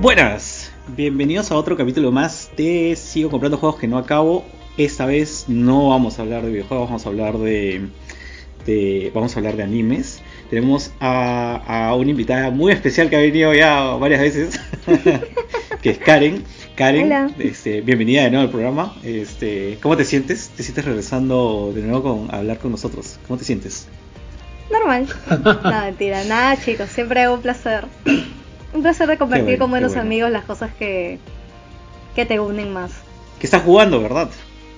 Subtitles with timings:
[0.00, 4.44] Buenas, bienvenidos a otro capítulo más de Sigo comprando juegos que no acabo.
[4.76, 7.88] Esta vez no vamos a hablar de videojuegos, vamos a hablar de,
[8.66, 10.22] de- vamos a hablar de animes.
[10.48, 14.60] Tenemos a, a una invitada muy especial que ha venido ya varias veces,
[15.82, 16.44] que es Karen.
[16.76, 17.30] Karen, Hola.
[17.38, 18.94] este, bienvenida de nuevo al programa.
[19.04, 20.48] Este, ¿Cómo te sientes?
[20.56, 23.18] ¿Te sientes regresando de nuevo con, a hablar con nosotros?
[23.26, 23.86] ¿Cómo te sientes?
[24.72, 25.06] Normal.
[25.62, 26.24] No, mentira.
[26.24, 26.88] Nada, chicos.
[26.88, 27.84] Siempre un placer.
[28.72, 30.02] Un placer de compartir bueno, con buenos bueno.
[30.02, 31.18] amigos las cosas que,
[32.14, 32.92] que te unen más.
[33.38, 34.30] ¿Qué estás jugando, verdad?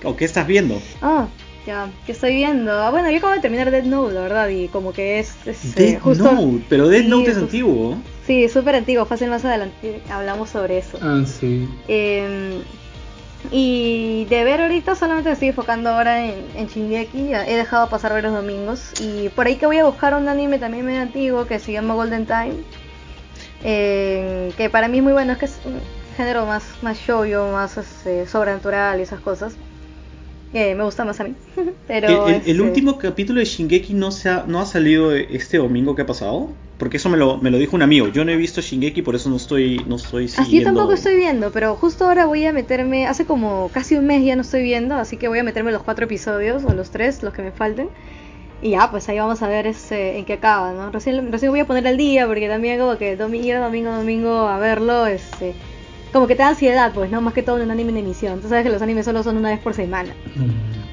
[0.03, 0.81] ¿O qué estás viendo?
[1.01, 1.27] Ah,
[1.65, 1.89] ya.
[2.05, 2.71] ¿Qué estoy viendo?
[2.71, 4.49] Ah, bueno, yo acabo de terminar Dead Note, la verdad.
[4.49, 5.35] Y como que es.
[5.45, 6.31] es, eh, justo.
[6.31, 7.97] Note, pero Sí, Note es antiguo.
[8.25, 9.05] Sí, súper antiguo.
[9.05, 10.97] Fácil más adelante hablamos sobre eso.
[11.01, 11.67] Ah, sí.
[11.87, 12.61] Eh,
[13.51, 17.89] y de ver ahorita solamente me estoy enfocando ahora en, en Shingeki, ya he dejado
[17.89, 21.01] pasar ver los domingos y por ahí que voy a buscar un anime también medio
[21.01, 22.53] antiguo que se llama Golden Time,
[23.63, 25.81] eh, que para mí es muy bueno, es que es un
[26.17, 29.57] género más, más shoujo, más este, sobrenatural y esas cosas,
[30.51, 31.35] que me gusta más a mí.
[31.87, 35.13] Pero el, el- el este, último capítulo de Shingeki no, se ha, no ha salido
[35.15, 36.49] este domingo que ha pasado.
[36.77, 38.07] Porque eso me lo, me lo dijo un amigo.
[38.09, 40.59] Yo no he visto Shingeki, por eso no estoy, no estoy Así siguiendo.
[40.59, 44.25] yo tampoco estoy viendo, pero justo ahora voy a meterme, hace como casi un mes
[44.25, 47.21] ya no estoy viendo, así que voy a meterme los cuatro episodios, o los tres,
[47.23, 47.89] los que me falten.
[48.63, 50.89] Y ya, pues ahí vamos a ver este, en qué acaba, ¿no?
[50.89, 54.57] Recién, recién voy a poner al día, porque también como que domingo a domingo a
[54.57, 55.53] verlo, este,
[56.13, 57.19] como que te da ansiedad, pues, ¿no?
[57.19, 58.39] Más que todo en un anime en emisión.
[58.39, 60.13] Tú sabes que los animes solo son una vez por semana.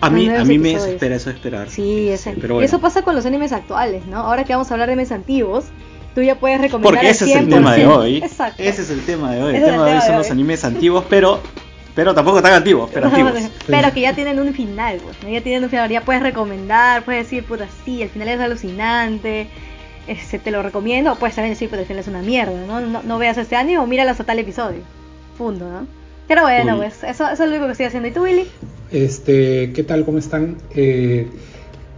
[0.01, 1.71] A mí, a mí me desespera eso esperar.
[1.71, 2.35] Sí, ese.
[2.41, 2.67] pero bueno.
[2.67, 4.17] eso pasa con los animes actuales, ¿no?
[4.19, 5.67] Ahora que vamos a hablar de animes antiguos,
[6.15, 7.51] tú ya puedes recomendar Porque ese es el 100%.
[7.51, 8.17] tema de hoy.
[8.25, 8.61] Exacto.
[8.61, 9.51] Ese es el tema de hoy.
[9.55, 10.33] El Ese tema de hoy son los hoy.
[10.33, 11.41] animes antiguos, pero,
[11.95, 13.35] pero tampoco tan antiguos, pero antiguos.
[13.67, 15.29] Pero que ya tienen un final, pues, ¿no?
[15.29, 19.49] Ya tienen un final, ya puedes recomendar, puedes decir, puta, sí, el final es alucinante,
[20.07, 22.81] este, te lo recomiendo, o puedes también decir, puta, el final es una mierda, ¿no?
[22.81, 24.81] No, no veas este anime o míralas a tal episodio.
[25.37, 25.87] Punto, ¿no?
[26.29, 26.81] Pero bueno, Uy.
[26.81, 28.09] pues, eso, eso es lo único que estoy haciendo.
[28.09, 28.47] ¿Y tú, Willy?
[28.93, 30.05] Este, ¿qué tal?
[30.05, 30.57] ¿Cómo están?
[30.75, 31.29] Eh,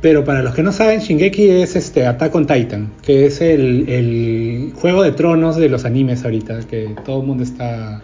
[0.00, 3.88] pero para los que no saben, Shingeki es este Attack on Titan, que es el,
[3.88, 8.02] el juego de tronos de los animes ahorita, que todo el mundo está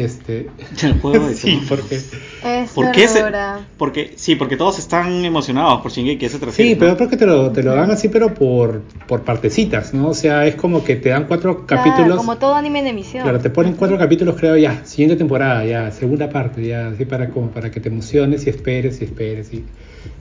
[0.00, 0.48] este
[0.82, 1.96] El juego de sí, porque
[2.44, 3.66] Es ¿Por qué se- verdura.
[3.76, 7.62] porque, sí, porque todos están emocionados por Shingeki, ese Sí, pero porque te lo, te
[7.62, 10.08] lo dan así, pero por, por partecitas, ¿no?
[10.10, 12.16] O sea, es como que te dan cuatro Claro, capítulos.
[12.16, 13.22] como todo anime en emisión.
[13.24, 17.28] Claro, te ponen cuatro capítulos, creo, ya, siguiente temporada, ya, segunda parte, ya, así para
[17.30, 19.64] como para que te emociones y esperes y esperes y,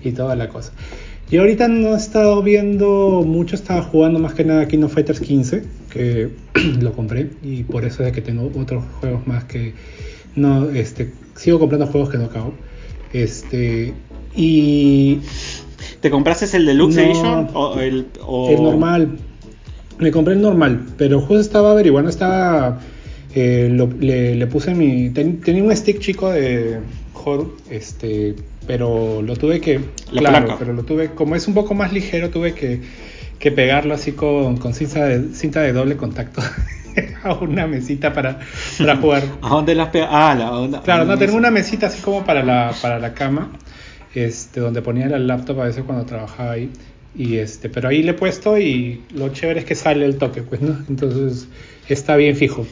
[0.03, 0.71] y toda la cosa.
[1.29, 5.63] Y ahorita no he estado viendo mucho, estaba jugando más que nada Kingdom Fighters 15,
[5.89, 6.29] que
[6.81, 9.73] lo compré, y por eso es que tengo otros juegos más que
[10.35, 12.53] no, este, sigo comprando juegos que no acabo.
[13.11, 13.93] Este,
[14.35, 15.19] y
[16.01, 17.01] ¿Te compraste el Deluxe No.
[17.01, 19.17] Edition o el, o- el normal.
[19.99, 22.79] Me compré el normal, pero justo estaba averiguando, estaba.
[23.35, 25.09] eh, lo- le, le puse mi.
[25.09, 26.77] ten- tenía un stick chico de
[27.13, 28.35] Horu, este,
[28.67, 29.79] pero lo tuve que.
[30.11, 30.59] La claro, placa.
[30.59, 31.11] pero lo tuve.
[31.11, 32.81] Como es un poco más ligero, tuve que,
[33.39, 36.41] que pegarlo así con, con cinta, de, cinta de doble contacto
[37.23, 38.39] a una mesita para,
[38.77, 39.23] para jugar.
[39.41, 40.09] ¿A dónde las pega?
[40.11, 40.81] Ah, la onda.
[40.81, 43.51] Claro, no, tengo una mesita así como para la, para la cama,
[44.13, 46.69] este, donde ponía el laptop a veces cuando trabajaba ahí.
[47.17, 50.43] Y este, pero ahí le he puesto y lo chévere es que sale el toque,
[50.43, 50.77] pues, ¿no?
[50.87, 51.47] Entonces
[51.89, 52.67] está bien fijo.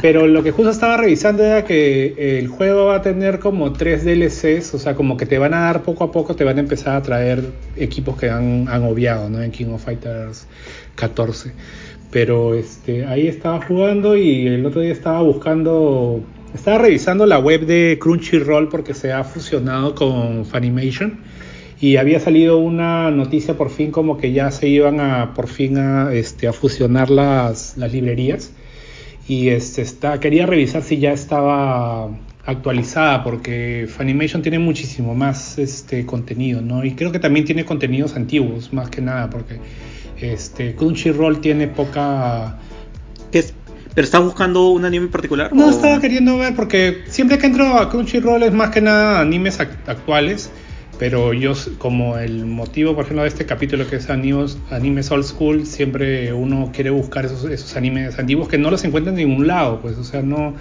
[0.00, 4.02] Pero lo que justo estaba revisando era que el juego va a tener como tres
[4.04, 6.60] DLCs, o sea, como que te van a dar poco a poco, te van a
[6.60, 7.44] empezar a traer
[7.76, 9.42] equipos que han, han obviado, ¿no?
[9.42, 10.46] En King of Fighters
[10.94, 11.52] 14.
[12.10, 16.24] Pero este, ahí estaba jugando y el otro día estaba buscando,
[16.54, 21.20] estaba revisando la web de Crunchyroll porque se ha fusionado con Funimation
[21.80, 25.78] y había salido una noticia por fin como que ya se iban a por fin
[25.78, 28.52] a, este, a fusionar las, las librerías
[29.26, 32.10] y este, está, quería revisar si ya estaba
[32.44, 36.84] actualizada porque Funimation tiene muchísimo más este contenido, ¿no?
[36.84, 39.58] Y creo que también tiene contenidos antiguos, más que nada, porque
[40.20, 42.58] este Crunchyroll tiene poca
[43.30, 43.54] ¿Qué es?
[43.94, 45.52] ¿Pero estás buscando un anime en particular?
[45.54, 49.20] no o- estaba queriendo ver porque siempre que entro a Crunchyroll es más que nada
[49.20, 50.50] animes ac- actuales,
[51.00, 55.24] pero yo como el motivo, por ejemplo, de este capítulo que es animes, animes old
[55.24, 59.46] school, siempre uno quiere buscar esos, esos animes antiguos que no los encuentra en ningún
[59.46, 60.54] lado, pues, o sea, no,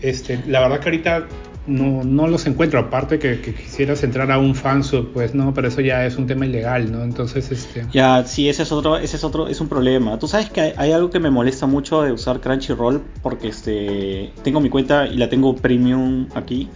[0.00, 1.26] este, la verdad que ahorita
[1.66, 5.68] no, no los encuentro, aparte que, que quisieras entrar a un fansub, pues no, pero
[5.68, 7.04] eso ya es un tema ilegal, ¿no?
[7.04, 7.84] Entonces, este...
[7.92, 10.18] Ya, sí, ese es otro, ese es otro, es un problema.
[10.18, 14.58] Tú sabes que hay algo que me molesta mucho de usar Crunchyroll porque este tengo
[14.60, 16.70] mi cuenta y la tengo premium aquí,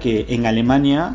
[0.00, 1.14] que en Alemania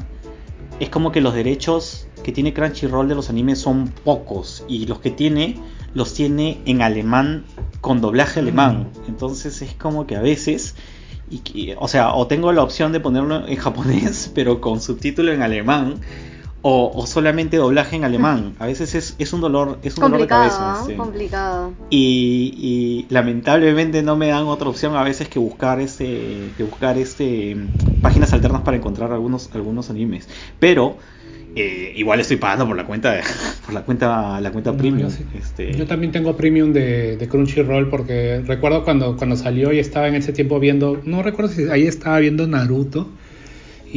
[0.79, 4.99] es como que los derechos que tiene Crunchyroll de los animes son pocos y los
[4.99, 5.59] que tiene
[5.93, 7.45] los tiene en alemán
[7.81, 8.89] con doblaje alemán.
[9.07, 10.75] Entonces es como que a veces,
[11.29, 15.41] y, o sea, o tengo la opción de ponerlo en japonés, pero con subtítulo en
[15.41, 16.01] alemán,
[16.69, 18.55] o, o solamente doblaje en alemán.
[18.59, 20.79] A veces es, es un dolor, es un dolor de cabeza.
[20.81, 20.95] este.
[20.97, 21.71] Complicado.
[21.89, 26.97] Y, y lamentablemente no me dan otra opción a veces que buscar este que buscar
[26.97, 27.55] este
[28.01, 30.27] páginas alternas para encontrar algunos algunos animes
[30.59, 30.97] pero
[31.55, 33.23] eh, igual estoy pagando por la cuenta de-
[33.65, 35.23] por la cuenta la cuenta No, premium yo sí.
[35.33, 40.07] este Yo también tengo premium de, de Crunchyroll porque recuerdo cuando, cuando salió y estaba
[40.09, 43.07] en ese tiempo viendo, no recuerdo si ahí estaba viendo Naruto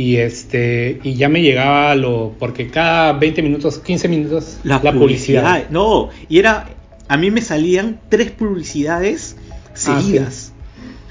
[0.00, 5.69] y este y ya me llegaba lo porque cada 20 minutos, 15 minutos la, publicidad.
[5.69, 6.69] no y era
[7.08, 9.37] a mí me salían tres publicidades
[9.67, 10.52] Ah, seguidas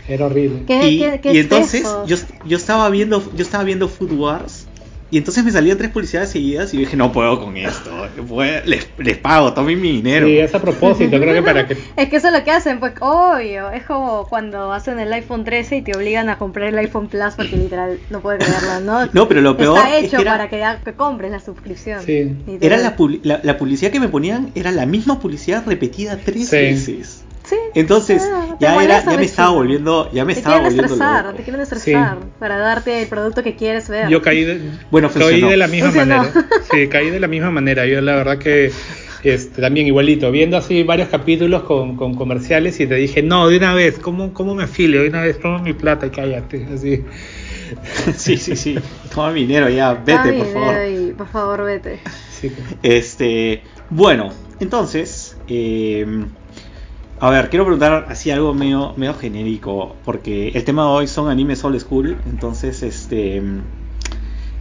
[0.07, 0.63] Era horrible.
[0.65, 4.13] ¿Qué, y, qué- qué y es entonces yo, yo estaba viendo yo estaba viendo Food
[4.13, 4.65] Wars
[5.11, 7.89] y entonces me salían tres publicidades seguidas y dije no puedo con esto
[8.65, 12.09] les, les pago tomen mi dinero Sí, es a propósito, creo que para que Es
[12.09, 13.71] que eso es lo que hacen, pues obvio.
[13.71, 17.33] Es como cuando hacen el iPhone 13 y te obligan a comprar el iPhone Plus
[17.35, 19.09] porque literal no puedes creerlo, ¿no?
[19.13, 21.39] No, pero lo peor Está es hecho que era- para que, ya- que compres la
[21.39, 22.01] suscripción.
[22.05, 22.35] Sí.
[22.47, 22.57] Literal.
[22.61, 26.55] Era la, la, la publicidad que me ponían, era la misma publicidad repetida tres Sí.
[26.55, 27.18] veces.
[27.49, 27.55] Sí.
[27.73, 31.25] Entonces, Ah, ya, era, ya me estaba volviendo, ya me te estaba quieren volviendo estresar,
[31.25, 31.37] loco.
[31.37, 32.29] te quieren estresar Sí.
[32.39, 34.07] para darte el producto que quieres ver.
[34.09, 34.61] yo caí de,
[34.91, 36.17] Bueno, caí de la misma Funcionó.
[36.17, 36.45] manera.
[36.71, 37.85] Sí, caí de la misma manera.
[37.87, 38.71] Yo la verdad que
[39.23, 43.57] este, también igualito, viendo así varios capítulos con, con comerciales y te dije, no, de
[43.57, 45.01] una vez, ¿cómo, cómo me afilio?
[45.01, 46.67] De una vez, toma mi plata y cállate.
[46.73, 47.03] Así.
[48.15, 48.77] sí, sí, sí.
[49.13, 50.75] Toma mi dinero ya, vete, por favor.
[50.87, 51.99] Y por favor, vete.
[52.39, 52.51] Sí,
[52.83, 54.29] Este, bueno,
[54.59, 56.05] entonces, eh,
[57.21, 61.29] a ver, quiero preguntar así algo medio, medio genérico, porque el tema de hoy son
[61.29, 63.41] animes old school, entonces, este,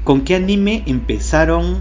[0.04, 1.78] ¿con qué anime empezaron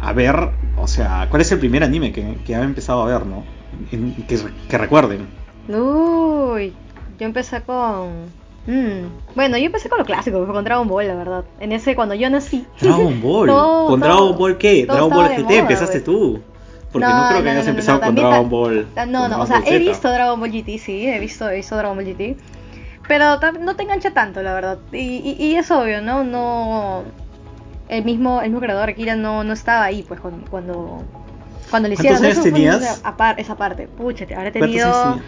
[0.00, 0.50] a ver?
[0.76, 3.42] O sea, ¿cuál es el primer anime que, que han empezado a ver, no?
[3.90, 5.26] En- que, que recuerden.
[5.68, 6.72] Uy,
[7.18, 8.26] yo empecé con...
[8.66, 11.44] mm, Bueno, yo empecé con lo clásico, con Dragon Ball, la verdad.
[11.60, 12.64] En ese, cuando yo nací.
[12.80, 13.48] Dragon Ball.
[13.48, 14.86] Todo- ¿Con todo- Dragon Ball qué?
[14.86, 16.04] Dragon Ball GT moda, empezaste pues.
[16.04, 16.40] tú.
[16.92, 18.88] Porque no, creo que hayas empezado con Dragon Ball.
[19.08, 21.96] No, no, o sea, he visto Dragon Ball GT, sí, he visto, he visto Dragon
[21.96, 22.36] Ball GT.
[23.06, 24.78] Pero no te engancha tanto, la verdad.
[24.92, 26.24] Y, y, y es obvio, ¿no?
[26.24, 27.04] No.
[27.88, 30.44] El mismo, el mismo creador, Akira, no, no estaba ahí, pues, cuando.
[30.50, 31.02] Cuando,
[31.70, 33.02] cuando le ¿Cuántos hicieron años fue tenías?
[33.38, 33.88] esa parte.
[33.88, 35.20] Pucha, habré ¿Cuántos tenido.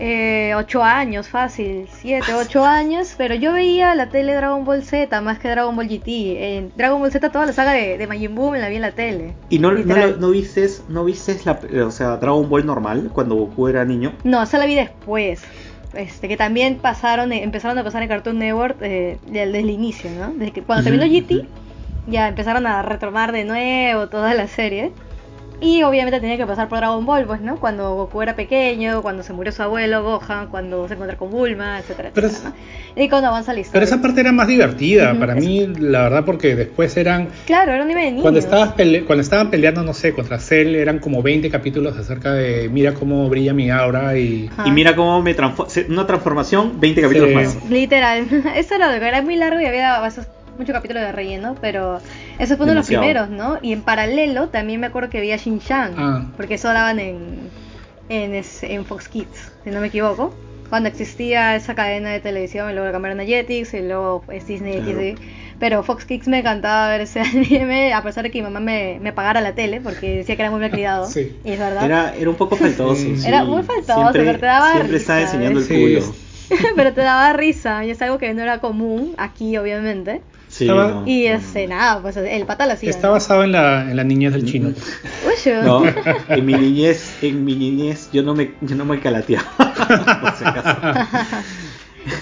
[0.00, 5.20] Eh, 8 años, fácil, 7, 8 años, pero yo veía la tele Dragon Ball Z
[5.20, 6.56] más que Dragon Ball GT.
[6.56, 8.82] En Dragon Ball Z toda la saga de, de Majin Buu me la vi en
[8.82, 9.34] la tele.
[9.50, 13.66] ¿Y no, no, no vistes, no vistes la, o sea, Dragon Ball normal cuando Goku
[13.68, 14.12] era niño?
[14.22, 15.42] No, esa la vi después.
[15.94, 19.70] Este, que también pasaron, eh, empezaron a pasar en Cartoon Network eh, de- desde el
[19.70, 20.32] inicio, ¿no?
[20.34, 21.46] Desde que cuando terminó GT,
[22.06, 24.92] ya empezaron a retomar de nuevo toda la serie.
[25.60, 27.58] Y obviamente tenía que pasar por Dragon Ball, pues, ¿no?
[27.58, 31.80] Cuando Goku era pequeño, cuando se murió su abuelo, Gohan, cuando se encontró con Bulma,
[31.80, 32.54] etcétera, Pero etcétera,
[32.96, 33.02] ¿no?
[33.02, 33.80] Y cuando avanza la historia.
[33.80, 37.28] Pero esa parte era más divertida Ujú, para es- mí, la verdad, porque después eran
[37.46, 38.22] Claro, era un anime de niños.
[38.22, 42.32] Cuando, estabas pele- cuando estaban peleando, no sé, contra Cell, eran como 20 capítulos acerca
[42.34, 44.48] de mira cómo brilla mi aura y...
[44.52, 44.68] Ajá.
[44.68, 45.72] Y mira cómo me transforma.
[45.88, 47.34] Una transformación, 20 capítulos Sí.
[47.34, 47.64] más.
[47.70, 48.26] Literal,
[48.56, 50.26] eso era lo que era muy largo y había esos
[50.58, 52.00] muchos capítulos de relleno, pero
[52.38, 53.58] ese fue uno de los primeros, ¿no?
[53.62, 56.26] Y en paralelo también me acuerdo que veía Shin-Chan, Ah.
[56.36, 57.50] porque eso daban en,
[58.08, 60.34] en, Fox Kids, si no me equivoco.
[60.68, 64.46] Cuando existía esa cadena de televisión, y luego la cambiaron a Jetix y luego es
[64.46, 65.00] Disney Claro.
[65.00, 65.18] XD.
[65.58, 68.98] Pero Fox Kids me encantaba ver ese anime, a pesar de que mi mamá me,
[69.00, 71.06] me pagara la tele, porque decía que era muy mal criado.
[71.06, 71.36] Sí.
[71.44, 71.84] Y es verdad.
[71.84, 72.96] Era, era un poco faltoso.
[72.96, 73.16] Sí.
[73.16, 73.26] sí.
[73.26, 75.74] Era muy faltoso, Siempre, pero te daba siempre risa, estaba enseñando el Sí.
[75.74, 76.14] culo.
[76.76, 80.20] pero te daba risa, y es algo que no era común aquí, obviamente.
[80.58, 81.76] Sí, Estaba- no, Y no, este, no.
[81.76, 82.90] nada, pues el pata lo hacía.
[82.90, 84.68] Está basado en la, en la niñez del chino.
[84.70, 85.82] Uy, yo- No,
[86.28, 89.46] en mi niñez, en mi niñez yo no me, yo no me calateaba.
[90.20, 90.78] por si acaso.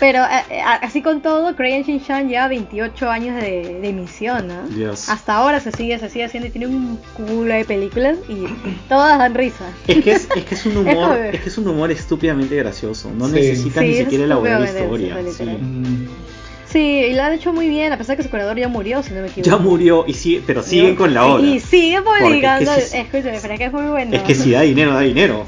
[0.00, 4.66] Pero eh, eh, así con todo, Crayon Shin-Chan lleva 28 años de, de emisión, ¿no?
[4.68, 5.08] Dios.
[5.08, 8.46] Hasta ahora se sigue, se sigue haciendo y tiene un culo de películas y
[8.88, 9.64] todas dan risa.
[9.86, 13.12] Es que es, es que es un humor, es que es un humor estúpidamente gracioso.
[13.16, 13.34] No Sí.
[13.34, 15.16] necesita ni Sí, siquiera elaborar historia.
[15.32, 15.44] sí.
[15.44, 16.06] Mm,
[16.70, 19.14] Sí, y lo han hecho muy bien, a pesar que su creador ya murió, si
[19.14, 19.50] no me equivoco.
[19.50, 21.46] Ya murió y sigue, pero siguen con la obra.
[21.46, 22.70] Y siguen publicando.
[22.72, 24.16] Es que si- Escúchame, pero es que es muy bueno.
[24.16, 25.44] Es que si da dinero, da dinero.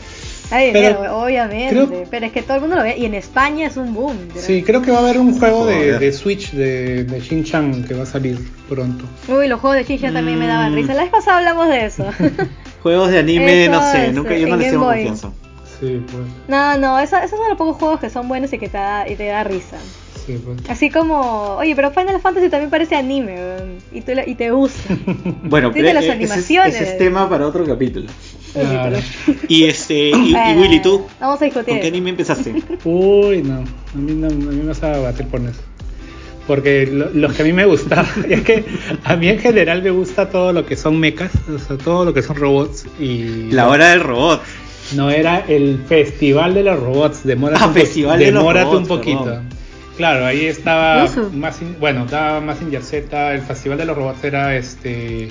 [0.51, 1.75] Pero dinero, obviamente.
[1.87, 2.97] creo- Pero es que todo el mundo lo ve.
[2.97, 4.17] Y en España es un boom.
[4.29, 4.41] ¿verdad?
[4.43, 8.05] Sí, creo que va a haber un juego de, Switch de, de Shin-Chan que va
[8.05, 9.05] a salir pronto.
[9.29, 10.95] Uy, los juegos de Shisha también me daban risa.
[10.95, 12.07] La vez pasada hablamos de eso.
[12.83, 15.31] Juegos de anime, Eso, no sé, nunca yo no les tengo confianza.
[15.81, 16.25] Sí, pues.
[16.49, 19.07] no, no, eso- esos son los pocos juegos que son buenos y que te da,
[19.09, 19.77] y te da risa.
[20.29, 20.59] Sí, pues.
[20.69, 23.37] Así como, oye, pero Final Fantasy también parece anime,
[23.93, 24.95] y, tú lo- y te gusta.
[25.45, 26.75] Bueno, pero las e- ese es- animaciones.
[26.75, 28.07] Ese, es tema para otro capítulo.
[28.53, 28.99] Claro.
[29.49, 31.07] Y este, y, y Eh, Willy, ¿tú?
[31.19, 31.73] Vamos a discutir.
[31.75, 32.55] ¿Con qué anime empezaste?
[32.85, 35.61] Uy, no, a mí no, a mí no se va a batir por eso.
[36.47, 38.65] Porque lo- los que a mí me gustaban, es que
[39.05, 42.13] a mí en general me gusta todo lo que son mechas, o sea, todo lo
[42.15, 44.43] que son robots y La hora del robot.
[44.97, 48.81] no era el festival de los robots, demórate, Ah, un, po- Festival los demórate Robots,
[48.81, 49.25] un poquito.
[49.25, 49.58] perdón.
[49.99, 51.29] Claro, ahí estaba Eso.
[51.35, 55.29] más bueno, estaba más Z, el festival de los robots era este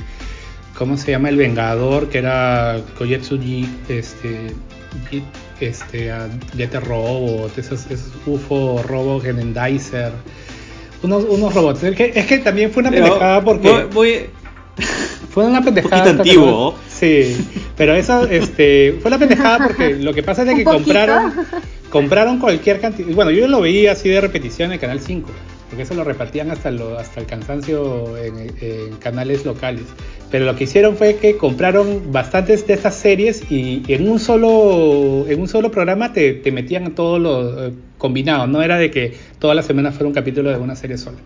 [0.78, 1.30] ¿cómo se llama?
[1.30, 4.54] El Vengador, que era Koyetsuji, este
[5.60, 10.12] este a- Jet Robot, esos, esos UFO Robo Genendizer.
[11.02, 11.84] Unos, unos robots.
[11.84, 14.26] Es que, es que también fue una Pero pendejada porque voy- voy-
[15.32, 16.04] fue una pendejada.
[16.04, 16.76] poquito ¿te antiguo.
[16.90, 17.38] Sí,
[17.78, 20.84] pero eso este, fue la pendejada porque lo que pasa es de Un que poquito.
[20.84, 21.34] compraron
[21.90, 23.08] compraron cualquier cantidad.
[23.10, 25.30] Bueno, yo lo veía así de repetición en canal 5,
[25.70, 29.84] porque eso lo repartían hasta, lo, hasta el cansancio en, en canales locales.
[30.30, 35.26] Pero lo que hicieron fue que compraron bastantes de estas series y en un solo
[35.30, 38.46] en un solo programa te, te metían todo lo eh, combinado.
[38.46, 41.18] No era de que toda la semana fuera un capítulo de una serie sola.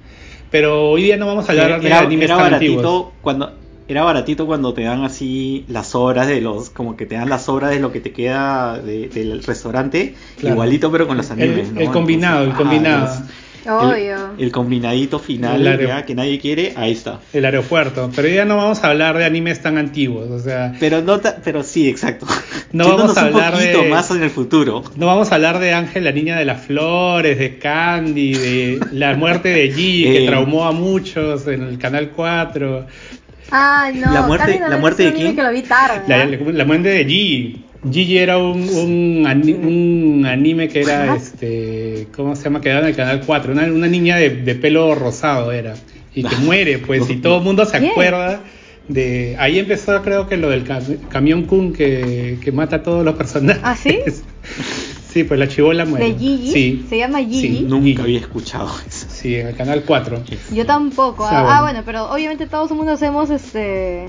[0.51, 3.13] Pero hoy día no vamos a hablar de era, animes era tan baratito antiguos.
[3.22, 3.53] cuando
[3.91, 7.48] era baratito cuando te dan así las obras de los como que te dan las
[7.50, 10.55] obras de lo que te queda de- del restaurante Claro.
[10.55, 11.81] igualito pero con los animes El- ¿no?
[11.81, 13.05] el combinado, el combinado.
[13.05, 13.21] los-
[13.63, 14.15] Obvio.
[14.39, 18.10] el, el combinadito final ya, que nadie quiere ahí está El aeropuerto.
[18.15, 20.31] Pero día no vamos a hablar de animes tan antiguos.
[20.31, 22.25] O sea, pero no ta- pero sí exacto
[22.74, 25.60] No vamos a un hablar poquito de- más en el futuro no vamos a hablar
[25.60, 30.24] de Ángel, la niña de las flores, de Candy, de la muerte de Gigi, que
[30.24, 30.27] Eh.
[30.27, 32.88] traumó a muchos en el canal 4.
[33.51, 34.12] Ay, no.
[34.13, 35.36] La muerte- la muerte de quién?
[35.36, 36.03] que lo vi tarde.
[36.53, 37.65] La, muerte de Gigi.
[37.91, 42.62] Gigi era un, un, ani- un anime que era, este, ¿cómo se llama?
[42.62, 43.51] Que era en el canal 4.
[43.53, 45.74] Una, una niña de, de pelo rosado era.
[46.13, 48.41] Y que muere, pues, y todo el mundo se acuerda
[48.88, 49.36] de...
[49.39, 53.15] Ahí empezó creo que lo del cam- camión Kun que, que mata a todos los
[53.15, 53.62] personajes.
[53.63, 54.00] ¿Ah, sí?
[55.12, 56.05] Sí, pues la chivola muere.
[56.13, 56.51] ¿De Gigi?
[56.53, 56.86] Sí.
[56.88, 57.41] ¿Se llama Gigi?
[57.41, 57.65] Sí.
[57.67, 58.01] nunca Gigi.
[58.01, 60.24] había escuchado eso Sí, en el canal 4.
[60.51, 61.25] Yo tampoco.
[61.25, 61.50] Ah, bueno.
[61.50, 64.08] ah, bueno, pero obviamente todos el mundo hacemos este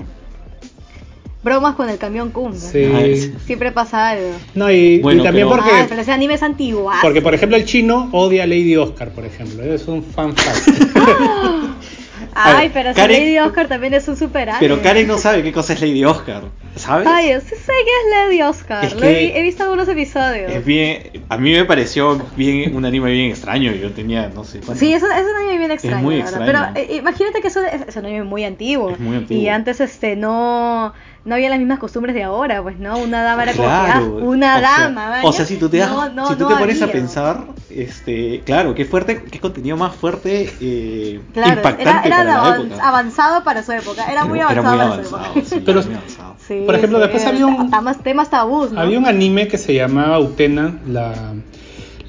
[1.43, 2.57] bromas con el camión Kun.
[2.57, 2.85] Sí.
[2.85, 4.29] Ah, Siempre pasa algo.
[4.55, 5.69] No, y, también pero- porque...
[5.71, 6.91] Ah, pero ese anime es antiguo.
[7.01, 9.61] Porque, por ejemplo, el chino odia a Lady Oscar, por ejemplo.
[9.61, 10.67] Es un fan fact.
[12.35, 14.59] Ay, ver, pero si Lady Oscar también es un super anime.
[14.59, 16.43] pero Karen no sabe qué cosa es Lady Oscar
[16.75, 17.07] ¿sabes?
[17.07, 18.83] Ay, yo sí sé que es Lady Oscar.
[18.85, 20.51] Es Lo he, que- he visto algunos episodios.
[20.51, 23.71] Es bien, a mí me pareció bien un anime bien extraño.
[23.73, 24.79] Yo tenía, no sé cuánto.
[24.79, 25.97] Sí, es es un anime bien extraño.
[26.01, 26.41] muy la verdad.
[26.41, 26.71] extraño.
[26.73, 28.89] Pero eh, imagínate que eso es, es un anime muy antiguo.
[28.89, 29.43] Es muy antiguo.
[29.43, 30.93] Y antes este no,
[31.25, 32.97] no había las mismas costumbres de ahora, pues, ¿no?
[32.97, 35.09] Una dama era como que, ah, una o sea- dama.
[35.09, 35.27] ¿vale?
[35.27, 37.43] O sea, si tú te, das- No, no, si tú no te pones a pensar,
[37.69, 42.43] este, claro, qué fuerte, qué contenido más fuerte, eh, Claro, era, impactante era para la
[42.43, 42.87] avan- época.
[42.89, 44.11] avanzado para su época.
[44.11, 45.45] Era muy avanzado muy para su avanzado, época.
[45.55, 46.35] sí, Pero- muy avanzado.
[46.45, 48.81] Sí, Por ejemplo, sí, después había un- Temas, temas tabús, ¿no?
[48.81, 51.13] Había un anime que se llamaba Utena, la,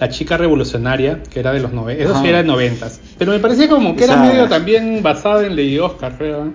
[0.00, 2.02] la chica revolucionaria, que era de los 90.
[2.02, 3.00] Eso sí era de noventas.
[3.16, 6.52] Pero me parecía como que O era sea- medio también basado en Lady Oscar, creo.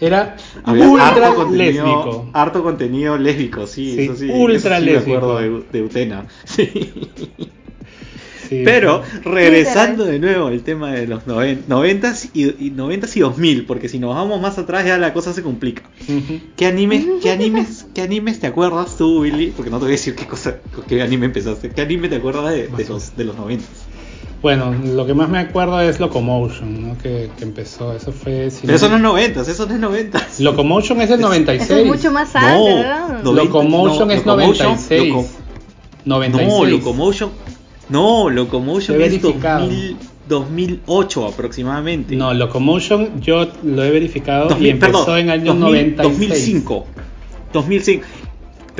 [0.00, 2.30] Era Había ultra harto contenido, lésbico.
[2.32, 5.16] harto contenido lésbico, sí, Sí, eso sí, ultra eso sí me lésbico.
[5.18, 6.26] acuerdo de, de Utena.
[6.44, 6.68] Sí.
[8.48, 8.62] Sí.
[8.64, 13.64] Pero regresando de nuevo al tema de los noven- noventas y, y noventas y 2000,
[13.64, 15.82] porque si nos vamos más atrás ya la cosa se complica.
[16.56, 19.52] ¿Qué animes, qué animes, qué animes te acuerdas tú, Willy?
[19.56, 20.56] Porque no te voy a decir qué cosa,
[20.88, 21.70] qué anime empezaste.
[21.70, 23.68] ¿Qué anime te acuerdas de, de los de los noventas?
[24.42, 26.98] Bueno, lo que más me acuerdo es Locomotion, ¿no?
[26.98, 27.94] Que, que empezó.
[27.94, 28.50] Eso fue.
[28.50, 30.40] si Pero eso no no- es noventas, eso no es noventas.
[30.40, 31.70] Locomotion es del 96.
[31.70, 33.22] Eso es mucho más antes, No, ¿verdad?
[33.22, 35.08] no, Locomotion no, es Locomotion, 96.
[35.12, 35.26] Loco-
[36.06, 36.48] 96.
[36.58, 37.30] No, Locomotion.
[37.90, 39.66] No, Locomotion es verificado.
[39.66, 39.96] 2000
[40.28, 42.14] 2008 aproximadamente.
[42.16, 46.28] No, Locomotion yo lo he verificado 2000, y empezó perdón, en años 2000, 96.
[46.30, 46.86] 2005.
[47.52, 48.06] 2005.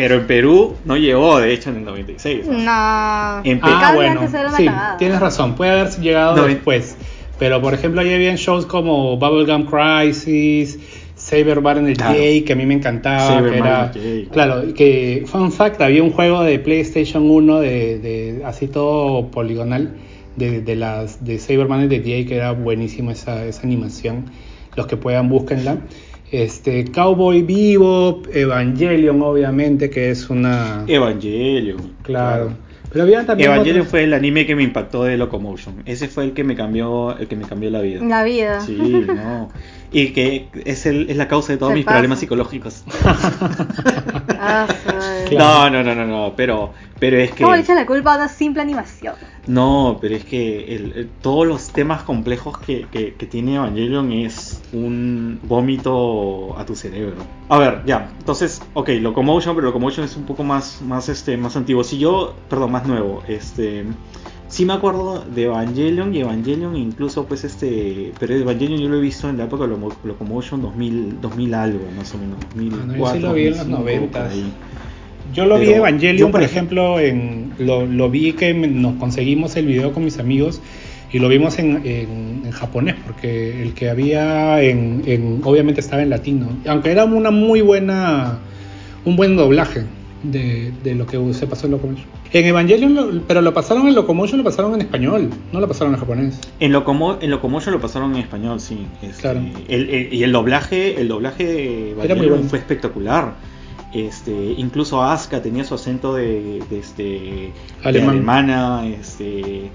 [0.01, 2.47] Pero en Perú no llegó, de hecho, en el 96.
[2.47, 2.53] ¿no?
[2.59, 3.41] No.
[3.45, 4.23] En Pe- Ah, bueno,
[4.57, 4.67] sí,
[4.99, 6.97] tienes razón, puede haber llegado No, después.
[7.39, 10.79] Pero por ejemplo, ahí habían shows como Bubblegum Crisis,
[11.17, 12.13] Saber Bar en el Claro.
[12.15, 13.27] J, que a mí me encantaba.
[13.27, 14.33] Saber que era, en el J.
[14.33, 19.97] claro, que fun fact, había un juego de PlayStation 1 de, de así todo poligonal
[20.37, 24.31] de, de las de Saberman de J que era buenísimo esa, esa animación.
[24.77, 25.79] Los que puedan búsquenla.
[26.33, 31.95] Este Cowboy Vivo, Evangelion obviamente que es una Evangelion.
[32.03, 32.53] claro.
[32.93, 35.77] Pero había también Evangelion otros- fue el anime que me impactó de Locomotion.
[35.87, 38.05] Ese fue el que me cambió, el que me cambió la vida.
[38.05, 38.61] La vida.
[38.61, 39.49] Sí, no.
[39.93, 41.97] Y que es, el, es la causa de todos Se mis pasa.
[41.97, 42.85] problemas psicológicos.
[44.43, 44.67] Ah,
[45.37, 47.43] no, no, no, no, pero, pero es que...
[47.43, 49.15] ¿Cómo le echan la culpa a una simple animación?
[49.47, 54.13] No, pero es que el- el- todos los temas complejos que, que- que tiene Evangelion
[54.13, 57.17] es un vómito a tu cerebro.
[57.49, 61.57] A ver, ya, entonces, ok, Locomotion, pero Locomotion es un poco más, más, este, más
[61.57, 61.83] antiguo.
[61.83, 63.85] Si yo, perdón, más nuevo, este...
[64.49, 68.13] Sí me acuerdo de Evangelion y Evangelion incluso pues este...
[68.19, 72.13] Pero Evangelion yo lo he visto en la época de Locomotion 2000, 2000 algo, más
[72.15, 72.37] o menos.
[72.57, 74.11] 2004, Ah, no, yo sí lo vi en los 2005, 90s.
[74.11, 74.53] por ahí.
[75.35, 79.57] Yo lo vi Pero Evangelion, yo, por ejemplo, en, lo, lo vi que nos conseguimos
[79.57, 80.61] el video con mis amigos
[81.13, 86.03] y lo vimos en, en- en japonés, porque el que había en, en- obviamente estaba
[86.03, 88.39] en latino, aunque era una muy buena,
[89.05, 89.83] un buen doblaje
[90.23, 92.07] de, de lo que se pasó en Locomotion.
[92.33, 95.95] En Evangelion, lo- pero lo pasaron en Locomotion, lo pasaron en español, no lo pasaron
[95.95, 96.39] en japonés.
[96.61, 98.87] En, Locomo en Locomotion lo pasaron en español, sí.
[99.03, 99.41] Este, Claro.
[99.69, 102.49] el- el- y el doblaje, el doblaje de muy Evangelion bueno.
[102.49, 103.35] fue espectacular.
[103.93, 109.71] Este, incluso Asuka tenía su acento de, de, este, de alemana, este,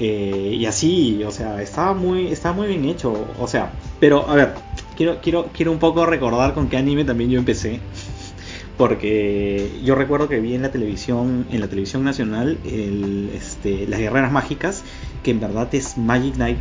[0.00, 4.34] eh, y así, o sea, estaba muy, estaba muy bien hecho, o sea, pero a
[4.34, 4.54] ver,
[4.96, 7.80] quiero, quiero, quiero un poco recordar con qué anime también yo empecé.
[8.76, 13.98] Porque yo recuerdo que vi en la televisión, en la televisión nacional, el, este, las
[13.98, 14.84] guerreras mágicas,
[15.24, 16.58] que en verdad es Magic Knight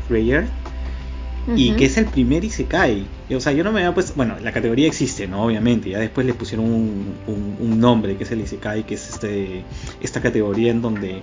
[1.55, 3.05] Y que es el primer Isekai.
[3.33, 4.13] O sea, yo no me había puesto.
[4.15, 5.43] Bueno, la categoría existe, ¿no?
[5.45, 5.89] Obviamente.
[5.89, 9.63] Ya después le pusieron un, un- un nombre que es el Isekai, que es este
[10.01, 11.21] esta categoría en donde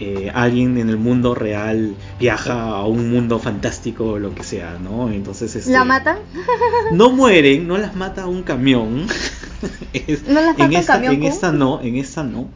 [0.00, 4.78] eh, alguien en el mundo real viaja a un mundo fantástico o lo que sea,
[4.82, 5.10] ¿no?
[5.10, 5.54] Entonces.
[5.56, 6.18] Este, ¿La matan?
[6.92, 9.06] No mueren, no las mata un camión.
[9.92, 12.48] Es- ¿No las mata en un esta, camión, En esta no, en esta no.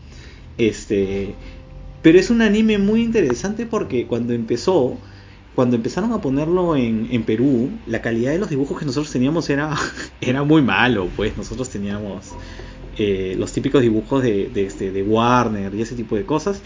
[0.58, 1.34] Este.
[2.02, 4.96] Pero es un anime muy interesante porque cuando empezó,
[5.54, 9.76] cuando empezaron a ponerlo en, Perú, la calidad de los dibujos que nosotros teníamos era,
[10.20, 11.36] era muy malo, pues.
[11.36, 12.32] Nosotros teníamos
[12.96, 16.62] eh, los típicos dibujos de, este, de Warner y ese tipo de cosas,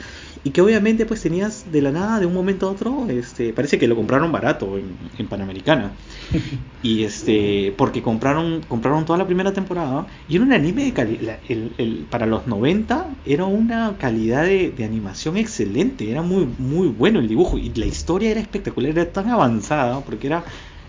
[0.47, 3.79] y que obviamente pues tenías de la nada, de un momento a otro, este, parece
[3.79, 5.97] que lo compraron barato en, en Panamericana,
[6.83, 11.41] y este, porque compraron, compraron toda la primera temporada, y era un anime de calidad,
[11.49, 16.89] el, el- para los 90 era una calidad de, de animación excelente, era muy, muy
[16.89, 20.45] bueno el dibujo, y la historia era espectacular, era tan avanzada, porque era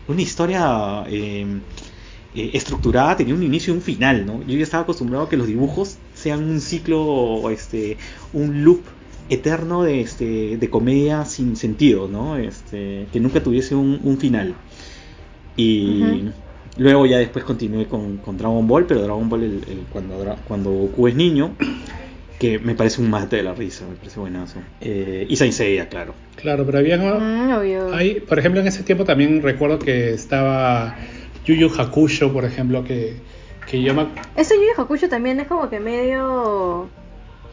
[0.08, 1.04] una historia...
[1.08, 1.62] eh,
[2.34, 4.41] eh, estructurada tenía un inicio y un final, ¿no?
[4.43, 7.98] Yo ya estaba acostumbrado a que los dibujos sean un ciclo, este,
[8.34, 8.86] un loop
[9.30, 12.38] eterno de, este, de comedia sin sentido, ¿no?
[12.38, 14.56] Este, que nunca tuviese un, un final.
[15.56, 16.26] Y
[16.78, 20.38] luego ya después continué con, con Dragon Ball, pero Dragon Ball el- el- cuando, Dra-
[20.48, 21.56] cuando Goku es niño,
[22.40, 24.60] que me parece un mate de la risa, me parece buenazo.
[24.82, 26.13] Eh, y Saint Seiya, claro.
[26.36, 26.98] Claro, pero había...
[26.98, 27.94] Mm, obvio.
[27.96, 30.96] Hay, por ejemplo, en ese tiempo también recuerdo que estaba
[31.46, 33.16] Yu Yu Hakusho, por ejemplo, que,
[33.70, 34.06] que yo me...
[34.36, 36.90] Ese Yu Yu Hakusho también es como que medio.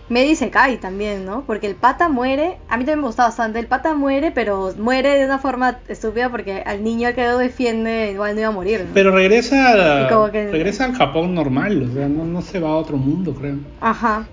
[0.08, 1.44] Medio se cae también, ¿no?
[1.46, 2.58] Porque el pata muere.
[2.68, 3.58] A mí también me gusta bastante.
[3.58, 8.10] El pata muere, pero muere de una forma estúpida porque al niño que lo defiende
[8.12, 8.80] igual no iba a morir.
[8.86, 8.94] ¿no?
[8.94, 12.76] Pero regresa, como que- regresa al Japón normal, o sea, no, no se va a
[12.76, 13.56] otro mundo, creo.
[13.80, 14.26] Ajá.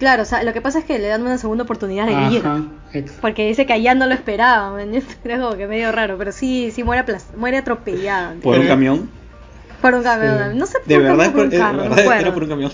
[0.00, 2.40] Claro, o sea, lo que pasa es que le dan una segunda oportunidad de vida.
[2.56, 4.76] Ajá, ex- Porque dice que allá no lo esperaba.
[5.24, 7.04] Era como que medio raro, pero sí, sí muere,
[7.36, 8.40] muere atropellado.
[8.40, 9.10] Por un camión.
[9.84, 10.52] Por un camión.
[10.52, 10.58] Sí.
[10.58, 12.42] No sé por De verdad, por un carro, de no verdad me era por acuerdo.
[12.44, 12.72] un camión.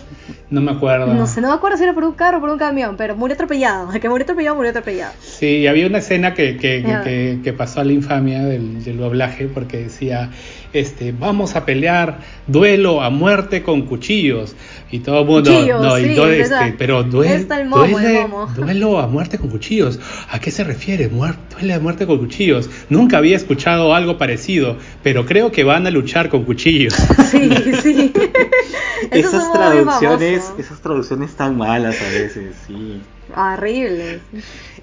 [0.51, 1.15] no me acuerdo.
[1.15, 3.17] No sé, no me acuerdo si era por un carro o por un camión, pero
[3.17, 3.93] murió atropellado.
[3.93, 5.13] El que murió atropellado, murió atropellado.
[5.21, 8.97] Sí, había una escena que, que, que- que- que pasó a la infamia del, del
[8.99, 10.31] doblaje porque decía,
[10.73, 14.55] este, vamos a pelear duelo a muerte con cuchillos.
[14.93, 17.93] Y todo el mundo, Cuchillos, no, y todo este, pero duel- Está el momo, el
[17.93, 18.27] duele-
[18.57, 20.01] duelo a muerte con cuchillos.
[20.31, 21.09] ¿A qué se refiere?
[21.11, 22.69] Muer- duele a muerte con cuchillos.
[22.89, 26.95] Nunca había escuchado algo parecido, pero creo que van a luchar con cuchillos.
[27.31, 27.49] Sí,
[27.83, 28.13] sí.
[29.13, 33.01] Esas traducciones, esas traducciones tan malas a veces, sí.
[33.37, 34.21] Horrible.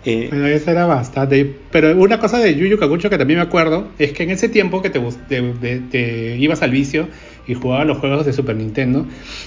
[0.05, 1.55] Eh, Bueno, eso era bastante.
[1.71, 4.47] Pero una cosa de Yu Yu Kakucho que también me acuerdo es que en ese
[4.47, 7.07] tiempo que te, te- te- te ibas al vicio
[7.47, 9.05] y jugabas los juegos de Super Nintendo,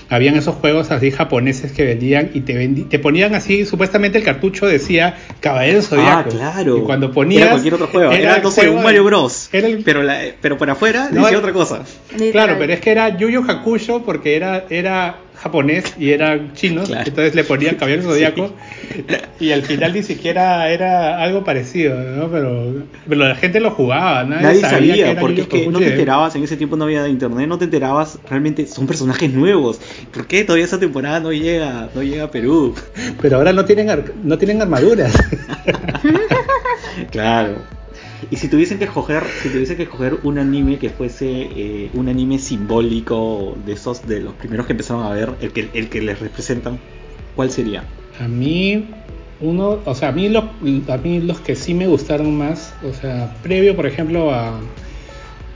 [0.09, 4.25] habían esos juegos así japoneses que vendían y te, vendi- te ponían así, supuestamente el
[4.25, 6.31] cartucho decía Caballero Zodiaco.
[6.31, 6.79] Ah, claro.
[6.79, 7.43] Y cuando ponías.
[7.43, 8.13] Era cualquier otro juego.
[8.13, 9.51] Era, no sé, juego un Mario Bros.
[9.53, 11.83] Era el- pero, la- pero por afuera No, decía otra cosa.
[12.33, 16.88] Claro, pero es que era Yu Yu Hakusho porque era, era japonés y eran chinos,
[16.88, 17.05] Claro.
[17.09, 18.53] entonces le ponían Caballero Zodiaco
[19.40, 22.29] y al final ni siquiera era algo parecido, ¿no?
[22.31, 22.74] Pero,
[23.09, 25.79] pero la gente lo jugaba, nadie, Nadie sabía, sabía, que era porque es que no
[25.79, 29.81] te enterabas, en ese tiempo no había internet, no te enterabas, realmente son personajes nuevos.
[30.12, 32.74] ¿Por qué todavía esa temporada no llega, no llega a Perú?
[33.22, 35.12] Pero ahora no tienen ar- no tienen armaduras.
[37.11, 37.55] claro.
[38.30, 42.09] Y si tuviesen que escoger, si tuviesen que escoger un anime que fuese eh, un
[42.09, 46.02] anime simbólico de esos de los primeros que empezaron a ver, el que, el que
[46.02, 46.78] les representan,
[47.35, 47.85] ¿cuál sería?
[48.20, 48.87] A mí,
[49.40, 50.44] uno, o sea, a mí, los,
[50.88, 54.61] a mí los que sí me gustaron más, o sea, previo, por ejemplo, a,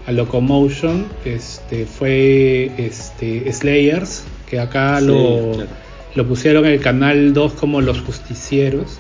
[0.07, 5.71] a Locomotion, este, fue este, Slayers, que acá Sí, lo, claro.
[6.15, 8.99] lo pusieron en el canal 2 como Los Justicieros.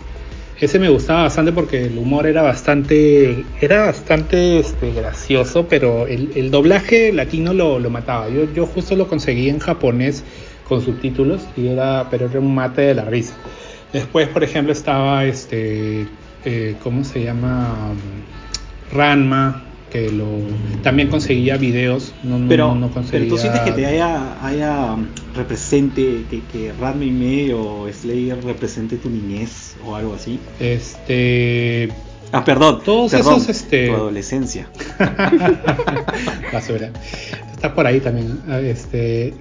[0.60, 6.30] Ese me gustaba bastante porque el humor era bastante, era bastante este, gracioso, pero el,
[6.36, 8.28] el doblaje latino lo, lo mataba.
[8.28, 10.22] Yo, yo justo lo conseguí en japonés
[10.68, 13.34] con subtítulos y era, pero era un mate de la risa.
[13.92, 16.06] Después, por ejemplo, estaba este,
[16.44, 17.92] eh, ¿cómo se llama?
[18.92, 19.63] Ranma,
[19.94, 20.26] que lo
[20.82, 23.28] también conseguía videos, no, no, Pero, no pero conseguía.
[23.28, 24.96] tú sientes que te haya, haya
[25.36, 30.40] represente, que, que Ranma y medio o Slayer represente tu niñez o algo así.
[30.58, 31.90] Este,
[32.32, 32.80] Ah, perdón.
[32.84, 34.66] Todos perdón, esos, este- Tu adolescencia.
[36.52, 36.90] basura.
[37.52, 38.40] Está por ahí también.
[38.48, 39.32] ah, Este,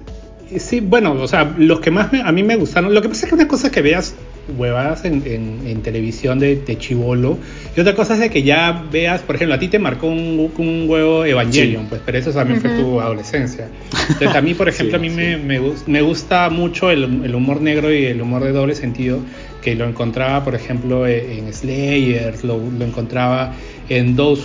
[0.58, 2.94] sí, bueno, o sea, los que más me- a mí me gustaron.
[2.94, 4.14] Lo que pasa es que una cosa es que veas
[4.58, 7.38] huevadas en, en- en televisión de, de chivolo
[7.76, 10.50] y otra cosa es de que ya veas, por ejemplo, a ti te marcó un,
[10.58, 11.86] un huevo Evangelion, Sí.
[11.90, 12.80] pues, pero eso también fue Ujú.
[12.82, 13.68] tu adolescencia.
[14.08, 15.42] Entonces, a mí, por ejemplo, Sí, a mí me, sí.
[15.44, 19.20] me, gus- me gusta mucho el, el humor negro y el humor de doble sentido,
[19.62, 23.54] que lo encontraba, por ejemplo, e- en Slayer, lo, lo encontraba
[23.88, 24.42] en Those,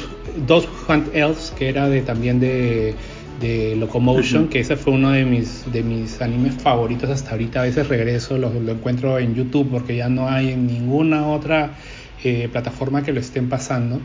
[0.47, 2.93] Those Hunt Elves, que era de también de,
[3.39, 4.49] de Locomotion, Ujú.
[4.51, 7.61] que ese fue uno de mis, de mis animes favoritos hasta ahorita.
[7.61, 11.71] A veces regreso, lo, lo encuentro en YouTube porque ya no hay en ninguna otra
[12.23, 14.01] eh, plataforma que lo estén pasando.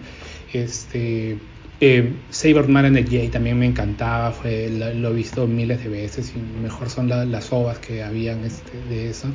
[0.52, 1.36] Este,
[1.80, 5.82] eh, Saber Man and the Jay también me encantaba, fue, lo, lo he visto miles
[5.82, 9.28] de veces y mejor son la- las ovas que habían este, de eso.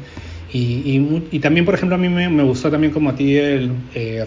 [0.52, 0.58] Y,
[0.96, 3.72] y y también, por ejemplo, a mí me, me gustó también como a ti el
[3.94, 4.24] eh,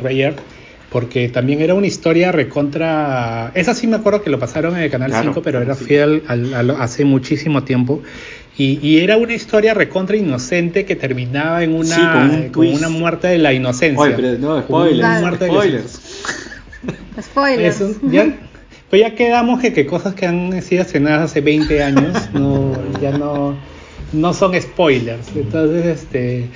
[0.93, 3.51] porque también era una historia recontra...
[3.55, 5.85] Esa sí me acuerdo que lo pasaron en el Canal Claro, 5, pero era sí.
[5.87, 8.03] fiel al- a lo- hace muchísimo tiempo.
[8.59, 12.67] Y, y era una historia recontra inocente que terminaba en una, Sí, con un con
[12.69, 14.03] una muerte de la inocencia.
[14.03, 15.21] Oye, pero no, spoilers.
[15.23, 16.01] muerte de la Spoilers.
[17.23, 17.81] Spoilers.
[17.81, 18.35] eso, ya,
[18.91, 23.17] pues ya quedamos que, que cosas que han sido estrenadas hace 20 años no, ya
[23.17, 23.57] no,
[24.13, 25.29] no son spoilers.
[25.35, 26.47] Entonces, este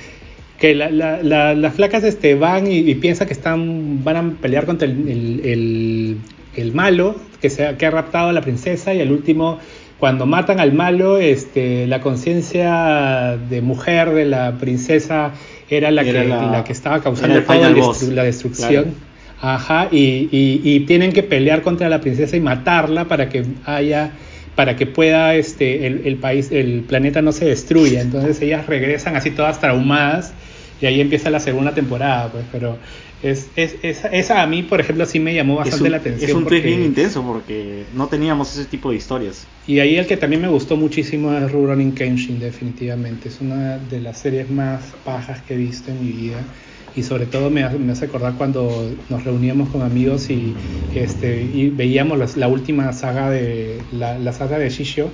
[0.59, 4.31] que la- la- la- las flacas este, van y, y piensan que están van a
[4.41, 6.17] pelear contra el, el- el-
[6.55, 9.59] el malo que, se ha, que ha raptado a la princesa y al último
[9.99, 15.31] cuando matan al malo este, la conciencia de mujer de la princesa
[15.69, 18.83] era la, Era que, la- la que estaba causando toda destru- la destrucción.
[18.85, 19.07] claro.
[19.39, 24.11] Ajá, y, y- y tienen que pelear contra la princesa y matarla para que haya,
[24.55, 28.01] para que pueda este, el, el país, el planeta no se destruya.
[28.01, 30.33] Entonces ellas regresan así todas traumadas
[30.79, 32.77] y ahí empieza la segunda temporada, pues, pero
[33.23, 36.29] es, es, esa, esa a mí, por ejemplo, sí me llamó bastante un, la atención.
[36.29, 39.47] es un porque- bien intenso porque no teníamos ese tipo de historias.
[39.65, 43.29] y ahí el que también me gustó muchísimo es Rurouni Kenshin, definitivamente.
[43.29, 46.43] Es una de las series más pajas que he visto en mi vida.
[46.95, 50.55] Y sobre todo me me hace acordar cuando nos reuníamos con amigos y,
[50.95, 55.11] este, y veíamos las- la última saga de la, la saga de Shishio.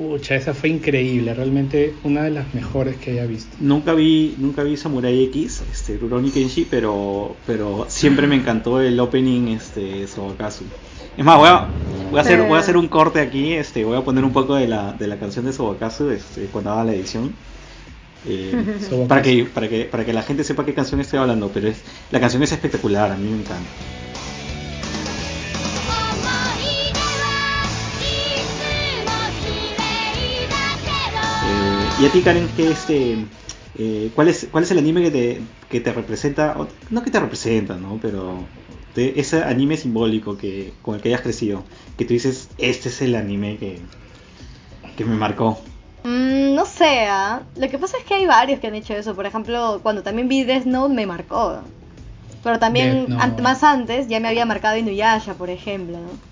[0.00, 3.54] Pucha, esa fue increíble, realmente una de las mejores que haya visto.
[3.60, 8.98] Nunca vi, nunca vi Samurai X, este, Rurouni Kenshi, pero, pero siempre me encantó el
[8.98, 10.64] opening este, Sobakazu.
[11.18, 11.68] Es más, voy a,
[12.10, 14.54] voy a hacer, voy a hacer un corte aquí, este, voy a poner un poco
[14.54, 17.34] de la, de la canción de Sobakazu este, cuando haga la edición.
[18.26, 21.68] Eh, para que para que para que la gente sepa qué canción estoy hablando, pero
[21.68, 23.68] es la canción es espectacular, a mí me encanta.
[32.00, 33.28] Y a ti, Karen, ¿qué este,
[33.74, 36.54] eh, ¿cuál, es, ¿cuál es el anime que te, que te representa?
[36.58, 37.98] o- no que te representa, ¿no?
[38.00, 38.48] Pero
[38.94, 41.64] ese anime simbólico que con el que hayas crecido,
[41.96, 43.80] que tú dices, este es el anime que,
[44.96, 45.58] que me marcó.
[46.04, 47.42] Mm, no sé, ¿ah?
[47.56, 49.14] lo que pasa es que hay varios que han hecho eso.
[49.14, 51.62] Por ejemplo, cuando también vi Death Note me marcó.
[52.42, 53.22] Pero también, Death Note.
[53.22, 55.98] an- más antes, ya me había marcado Inuyasha, por ejemplo.
[56.00, 56.29] ¿no?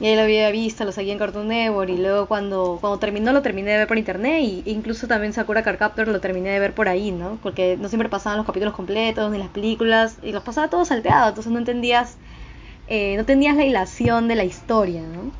[0.00, 1.88] Y ahí lo había visto, lo seguía en Cartoon Network.
[1.90, 4.40] Y luego cuando, cuando terminó, lo terminé de ver por internet.
[4.42, 7.38] Y e incluso también Sakura Card Captor lo terminé de ver por ahí, ¿no?
[7.42, 10.18] Porque no siempre pasaban los capítulos completos, ni las películas.
[10.22, 11.28] Y los pasaba todo salteado.
[11.28, 12.16] Entonces no entendías,
[12.88, 15.30] eh, no entendías la hilación de la historia, ¿no?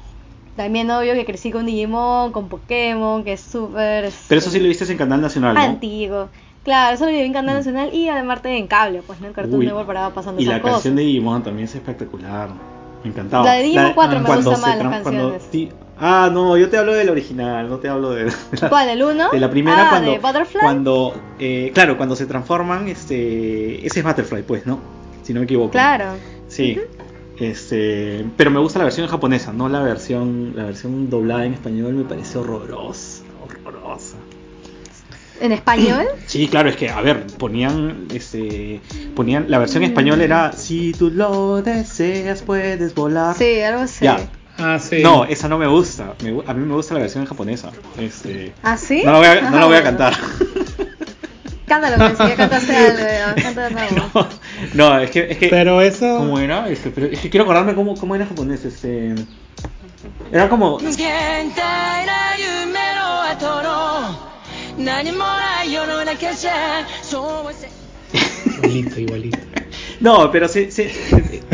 [0.57, 4.12] También obvio que crecí con Digimon, con Pokémon, que es súper...
[4.29, 5.61] Pero eso sí lo viste en Canal Nacional, ¿no?
[5.61, 6.29] Antiguo.
[6.62, 9.27] Claro, eso lo vi en Canal Nacional y además en cable, pues, ¿no?
[9.27, 10.77] En Cartoon Network paraba pasando y la cosas.
[10.77, 12.51] canción de Digimon también es espectacular.
[13.05, 13.45] Me encantaba.
[13.45, 15.43] La de Digimon 4 me gusta más las canciones.
[15.97, 18.25] Ah, no, yo te hablo del original, no te hablo de,
[18.61, 19.31] la, ¿Cuál, el uno?
[19.31, 20.61] de la primera Ah, cuando, de Butterfly.
[20.61, 24.81] cuando eh, claro, cuando se transforman, este, ese es Butterfly, pues, ¿no?
[25.23, 25.71] Si no me equivoco.
[25.71, 26.07] Claro.
[26.49, 26.81] Sí.
[27.38, 31.95] Este, pero me gusta la versión japonesa, no la versión, la versión doblada en español
[31.95, 33.24] me parece horrorosa.
[35.40, 36.07] ¿En español?
[36.27, 38.81] Sí, claro, es que, a ver, ponían, este,
[39.14, 43.37] ponían, la versión en español era, si tú lo deseas, puedes volar.
[43.37, 44.05] Sí, algo así.
[44.05, 44.18] Ya.
[44.59, 45.03] Ah, sí.
[45.03, 46.14] No, esa no me gusta.
[46.47, 47.70] A mí me gusta la versión japonesa.
[47.99, 49.03] Este, ¿Ah, sí?
[49.05, 50.14] No la voy a, no la voy a cantar.
[51.66, 52.77] Cántalo, que si ya cantaste
[53.23, 54.11] algo, cántalo
[54.75, 55.49] no, no, es que, es que.
[55.49, 56.18] Pero eso.
[56.18, 56.68] ¿Cómo era?
[56.68, 58.64] Este, es que quiero acordarme cómo, cómo era japonés.
[58.64, 59.14] Este.
[60.31, 60.79] Era como.
[64.78, 67.69] 何もない世の中じゃそうはせ
[68.62, 69.38] Igualito, igualito.
[70.00, 70.88] No, pero sí, sí,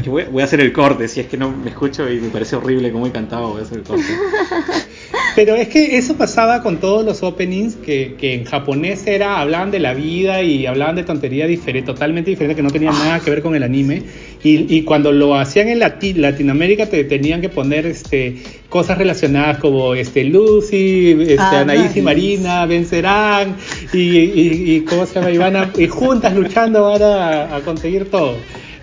[0.04, 2.30] yo voy, voy a hacer el corte, si es que no me escucho y me
[2.30, 4.04] parece horrible cómo he cantado, voy a hacer el corte.
[5.37, 9.71] Pero es que eso pasaba con todos los openings que, que en japonés era hablaban
[9.71, 13.31] de la vida y hablaban de tontería diferente, totalmente diferente que no tenían nada que
[13.31, 14.03] ver con el anime
[14.43, 18.37] y, y cuando lo hacían en Lati- Latinoamérica te tenían que poner este
[18.69, 22.03] cosas relacionadas como este Lucy, este Ah, Anaís y.
[22.03, 23.57] Marina vencerán
[23.93, 27.61] y, y, y cómo se llama y van a- y juntas luchando van a, a
[27.61, 28.37] conseguir todo.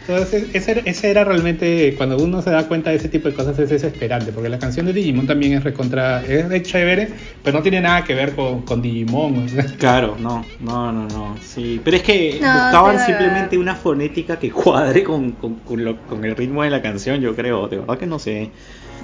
[0.08, 3.34] Entonces, ese era, ese era realmente, cuando uno se da cuenta de ese tipo de
[3.34, 7.58] cosas, es desesperante, porque la canción de Digimon también es recontra, es de chévere, pero
[7.58, 9.48] no tiene nada que ver con, con Digimon.
[9.78, 14.52] Claro, no, no, no, no, sí, pero es que No, buscaban simplemente una fonética que
[14.52, 17.98] cuadre con, con, con lo- con el ritmo de la canción, yo creo, de verdad
[18.00, 18.54] que no sé.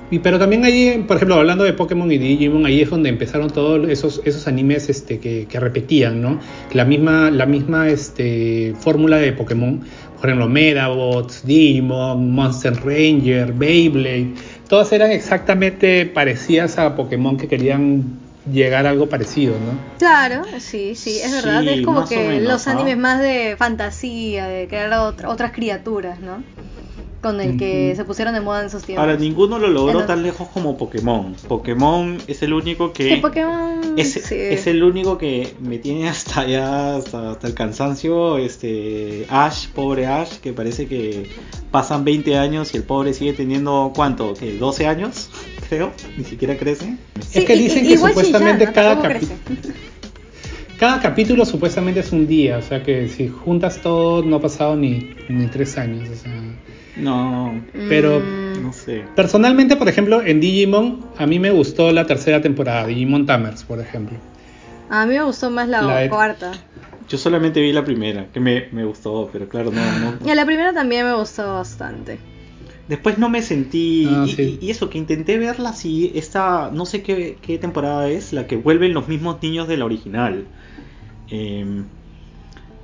[0.09, 3.49] Y, pero también ahí, por ejemplo, hablando de Pokémon y Digimon, ahí es donde empezaron
[3.51, 6.39] todos esos, esos animes este, que, que repetían, ¿no?
[6.71, 9.83] La misma, la misma este, fórmula de Pokémon,
[10.23, 14.33] por ejemplo, Medabots, Digimon, Monster Ranger, Beyblade,
[14.69, 18.05] todas eran exactamente parecidas a Pokémon que querían
[18.49, 19.77] llegar a algo parecido, ¿no?
[19.99, 21.59] Claro, sí, sí, es verdad.
[21.63, 22.71] Sí, es como que menos, los ¿no?
[22.71, 26.41] animes más de fantasía, de crear otra- otras criaturas, ¿no?
[27.23, 29.01] Con el que se pusieron de moda en esos tiempos.
[29.05, 31.33] Ahora, ninguno lo logró Entonces- tan lejos como Pokémon.
[31.47, 33.07] Pokémon es el único que...
[33.09, 33.81] Que Pokémon.
[33.97, 34.35] Es, sí.
[34.35, 40.05] es el único que me tiene hasta allá, hasta, hasta el cansancio, este Ash, pobre
[40.05, 41.29] Ash, que parece que
[41.71, 44.33] pasan 20 años y el pobre sigue teniendo, ¿cuánto?
[44.33, 44.59] ¿Qué?
[44.59, 45.29] ¿12 años?
[45.69, 46.97] Creo, ni siquiera crece.
[47.29, 49.35] Sí, es que dicen y- que supuestamente cada capítulo...
[49.53, 49.73] crece.
[50.79, 54.75] Cada capítulo supuestamente es un día, o sea que si juntas todo no ha pasado
[54.75, 56.09] ni, ni tres años.
[56.09, 56.33] O sea.
[56.95, 59.03] No, Pero- Mm, no sé.
[59.15, 63.79] Personalmente, por ejemplo, en Digimon, a mí me gustó la tercera temporada, Digimon Tamers, por
[63.79, 64.17] ejemplo.
[64.89, 66.51] a mí me gustó más la, La de- cuarta.
[67.09, 70.17] Yo solamente vi la primera, que me, me gustó, pero claro, no, no.
[70.25, 72.17] Y a la primera también me gustó bastante.
[72.87, 74.07] Después no me sentí.
[74.09, 74.57] Ah, y, sí.
[74.61, 76.11] y- eso, que intenté verla así.
[76.15, 76.69] Esta.
[76.71, 80.45] No sé qué, qué temporada es, la que vuelven los mismos niños de la original.
[81.29, 81.85] Em,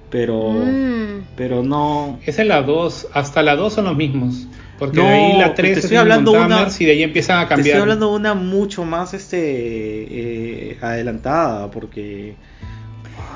[0.10, 0.52] pero.
[0.52, 1.24] Mm.
[1.36, 2.20] Pero no.
[2.26, 4.48] Esa es la 2, hasta la 2 son los mismos.
[4.78, 7.44] Porque No, de ahí la te 3 estoy hablando una- y de ahí empiezan a
[7.44, 7.68] Te cambiar.
[7.68, 9.38] estoy hablando de una mucho más este
[10.72, 12.36] eh, adelantada, porque.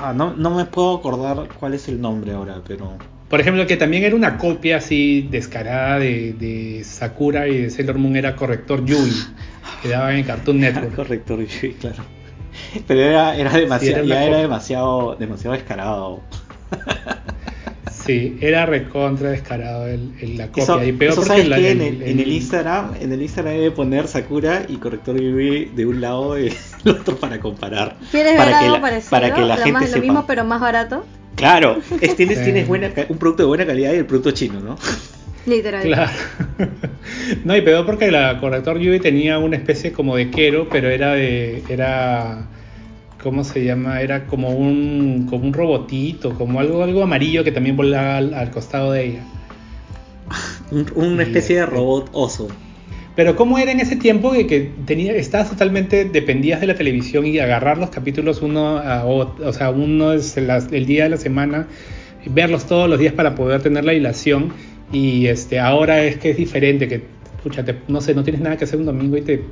[0.00, 2.96] ah, no, no me puedo acordar cuál es el nombre ahora, pero.
[3.28, 7.98] Por ejemplo, que también era una copia así descarada de, de Sakura y de Sailor
[7.98, 9.10] Moon era Corrector Yui,
[9.82, 10.94] que daban en Cartoon Network.
[10.96, 12.04] Correcto, sí, claro.
[12.86, 16.20] Pero era, era demasiado, era ya era demasiado, demasiado descarado.
[18.04, 20.64] Sí, era recontra descarado el, el- la copia.
[20.64, 23.12] Eso, y peor eso porque sabes la- que en el- el, en el Instagram, en
[23.12, 26.48] el Instagram debe poner Sakura y corrector Yui de un lado y
[26.84, 27.96] el otro para comparar.
[28.10, 29.10] ¿Quieres para ver que algo la, parecido?
[29.10, 30.00] Para que la lo, gente más- lo sepa.
[30.02, 31.06] mismo pero más barato.
[31.34, 32.44] Claro, es, tienes, Sí.
[32.44, 34.76] tienes buena, un producto de buena calidad y el producto chino, ¿no?
[35.46, 35.82] Literal.
[35.82, 36.12] Claro.
[37.44, 41.12] no, y peor porque la corrector Yui tenía una especie como de quero, pero era
[41.14, 41.62] de.
[41.70, 42.48] era.
[43.24, 44.00] ¿Cómo se llama?
[44.02, 45.26] Era como un.
[45.28, 49.20] como un robotito, como algo, algo amarillo que también volaba al, al costado de ella.
[50.70, 52.48] Un- una Y especie de este- robot oso.
[53.16, 57.24] Pero cómo era en ese tiempo que, que tenía, estabas totalmente dependías de la televisión
[57.24, 61.10] y agarrar los capítulos uno a otro, o sea, uno es el, el día de
[61.10, 61.68] la semana,
[62.26, 64.52] verlos todos los días para poder tener la hilación
[64.92, 67.02] y este ahora es que es diferente, que
[67.42, 69.44] pucha, te- no sé, no tienes nada que hacer un domingo y te,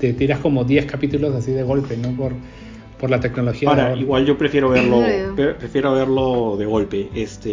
[0.00, 2.10] te tiras como 10 capítulos así de golpe, ¿no?
[2.16, 2.32] Por,
[3.00, 3.68] por la tecnología.
[3.70, 5.00] Ahora, igual yo prefiero verlo,
[5.36, 7.08] pre- prefiero verlo de golpe.
[7.14, 7.50] Este,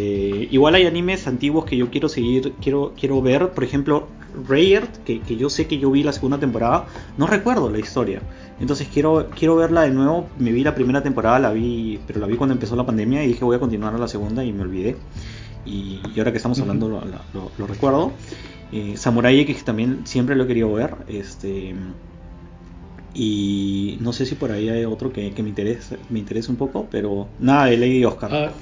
[0.50, 3.50] igual hay animes antiguos que yo quiero seguir, quiero, quiero ver.
[3.50, 4.08] Por ejemplo,
[4.48, 8.20] Rayard, que, que yo sé que yo vi la segunda temporada, no recuerdo la historia.
[8.60, 10.28] Entonces quiero, quiero verla de nuevo.
[10.38, 13.28] Me vi la primera temporada, la vi, pero la vi cuando empezó la pandemia y
[13.28, 14.96] dije voy a continuar a la segunda y me olvidé.
[15.64, 17.00] Y, y ahora que estamos hablando lo,
[17.34, 18.12] lo- lo recuerdo.
[18.72, 20.94] Eh, Samurai X también siempre lo he querido ver.
[21.08, 21.74] Este
[23.18, 26.56] y no sé si por ahí hay otro que, que me interesa me interesa un
[26.56, 28.30] poco, pero nada de Lady Oscar.
[28.32, 28.52] Ah.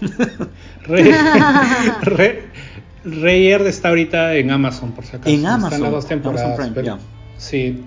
[0.86, 1.12] Re-
[2.02, 2.42] re-
[3.04, 5.28] Rayard está ahorita en Amazon, por si acaso.
[5.28, 6.46] En Están Amazon, las dos temporadas.
[6.58, 6.98] Amazon Prime, pero-.
[7.36, 7.80] Sí,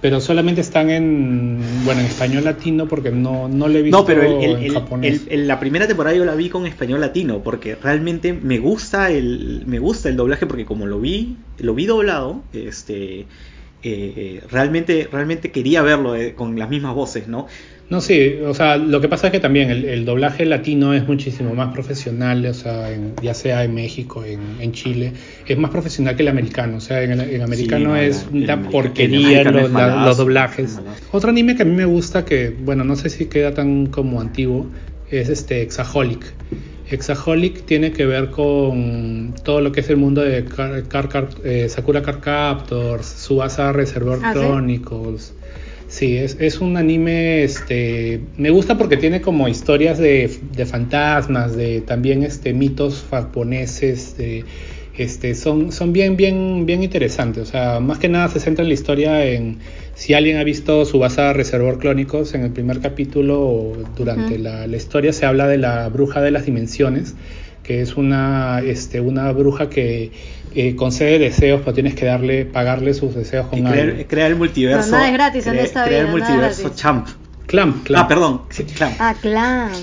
[0.00, 4.04] pero solamente están en, bueno, en español latino porque no, no le he visto No,
[4.04, 5.22] pero el- el- en el- japonés.
[5.28, 9.10] el- el- la primera temporada yo la vi con español latino porque realmente me gusta
[9.10, 13.26] el me gusta el doblaje porque como lo vi lo vi doblado este
[13.82, 17.46] eh, realmente realmente quería verlo eh, con las mismas voces, ¿no?
[17.88, 21.06] No, sí, o sea, lo que pasa es que también el, el doblaje latino es
[21.06, 25.12] muchísimo más profesional, o sea, en- ya sea en México, en, en Chile,
[25.44, 28.38] es más profesional que el americano, o sea, en el en americano no, es el-
[28.38, 30.80] el una el porquería los, malazo, los doblajes.
[31.10, 34.20] Otro anime que a mí me gusta, que, bueno, no sé si queda tan como
[34.22, 34.70] antiguo,
[35.10, 36.24] es este Exaholic.
[36.92, 41.28] Exaholic tiene que ver con todo lo que es el mundo de Car- Car- Car-
[41.44, 44.38] eh, Sakura Card Captors, Subasa Reservoir ¿Ah, sí?
[44.38, 45.34] Chronicles.
[45.88, 51.54] Sí, es, es un anime, este, me gusta porque tiene como historias de, de fantasmas,
[51.54, 54.44] de también este mitos japoneses, de,
[54.96, 57.42] este, son, son bien, bien, bien interesantes.
[57.48, 59.58] O sea, más que nada se centra en la historia en
[60.02, 64.76] si alguien ha visto Subasa Reservoir Chronicles en el primer capítulo o durante la, la
[64.76, 67.14] historia se habla de la bruja de las dimensiones,
[67.62, 70.10] que es una, este, una bruja que
[70.56, 73.72] eh, concede deseos, pero tienes que darle, pagarle sus deseos con Y algo.
[73.92, 74.90] crear, crear el multiverso.
[74.90, 77.06] No, nada es gratis en crea- esta crear vida, el multiverso champ.
[77.46, 78.04] Clamp, clamp.
[78.04, 78.96] Ah, perdón, sí, clamp.
[78.98, 79.76] Ah, claro.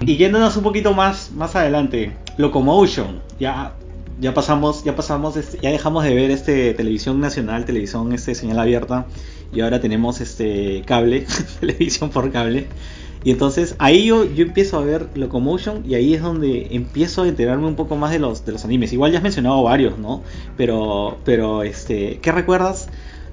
[0.00, 3.74] Y yéndonos un poquito más, más adelante, Locomotion, ya,
[4.20, 8.58] ya pasamos, ya pasamos, este, ya dejamos de ver este televisión nacional, televisión este señal
[8.58, 9.06] abierta,
[9.52, 11.26] y ahora tenemos este cable,
[11.60, 12.66] televisión por cable.
[13.24, 17.28] Y entonces ahí yo, yo empiezo a ver Locomotion y ahí es donde empiezo a
[17.28, 18.92] enterarme un poco más de los, de los animes.
[18.92, 20.22] Igual ya has mencionado varios, ¿no?
[20.56, 22.88] Pero, pero este, ¿qué recuerdas?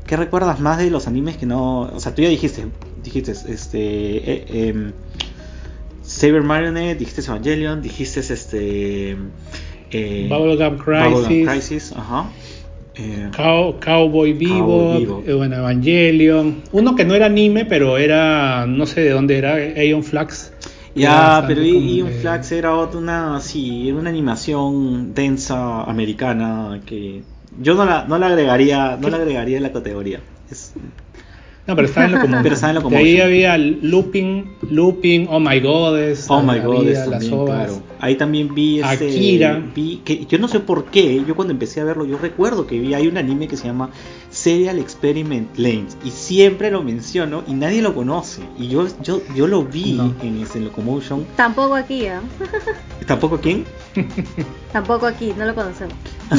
[0.08, 2.66] ¿Qué recuerdas más de los animes que no, o sea, tú ya dijiste,
[3.04, 4.94] dijiste, este, eh, em,
[6.06, 9.18] Saber Marionette, dijiste Evangelion, dijiste este.
[9.92, 11.12] Eh, Bubblegum Crisis.
[11.28, 12.30] Bubblegum Crisis, ajá.
[12.98, 16.64] Eh, Cow- Cowboy Vivo, eh, bueno, Evangelion.
[16.72, 20.04] Uno que no era anime, pero era, no sé de dónde era, Aeon.
[20.04, 20.32] Era
[20.96, 21.62] ya, pero
[22.06, 27.24] de- Flax era otra, una, sí, era una animación densa americana que
[27.60, 30.22] yo no la, no la agregaría, no la agregaría en la categoría.
[30.50, 30.74] Es-
[31.68, 32.44] No, pero estaba en Locomotion.
[32.44, 36.28] Pero estaba en De ahí había Looping, Looping, Oh My Goddess.
[36.30, 37.56] Oh my había god, las también, ovas.
[37.66, 37.82] claro.
[38.00, 39.64] Ahí también vi este, Akira.
[39.74, 42.78] vi que yo no sé por qué, yo cuando empecé a verlo, yo recuerdo que
[42.80, 43.90] vi hay un anime que se llama
[44.30, 49.48] Serial Experiment Lanes y siempre lo menciono y nadie lo conoce y yo yo yo
[49.48, 50.14] lo vi No.
[50.22, 51.26] en ese Locomotion.
[51.36, 52.22] Tampoco aquí, ¿ah?
[53.08, 53.66] ¿Tampoco quién?
[54.72, 55.96] Tampoco aquí, no lo conocemos.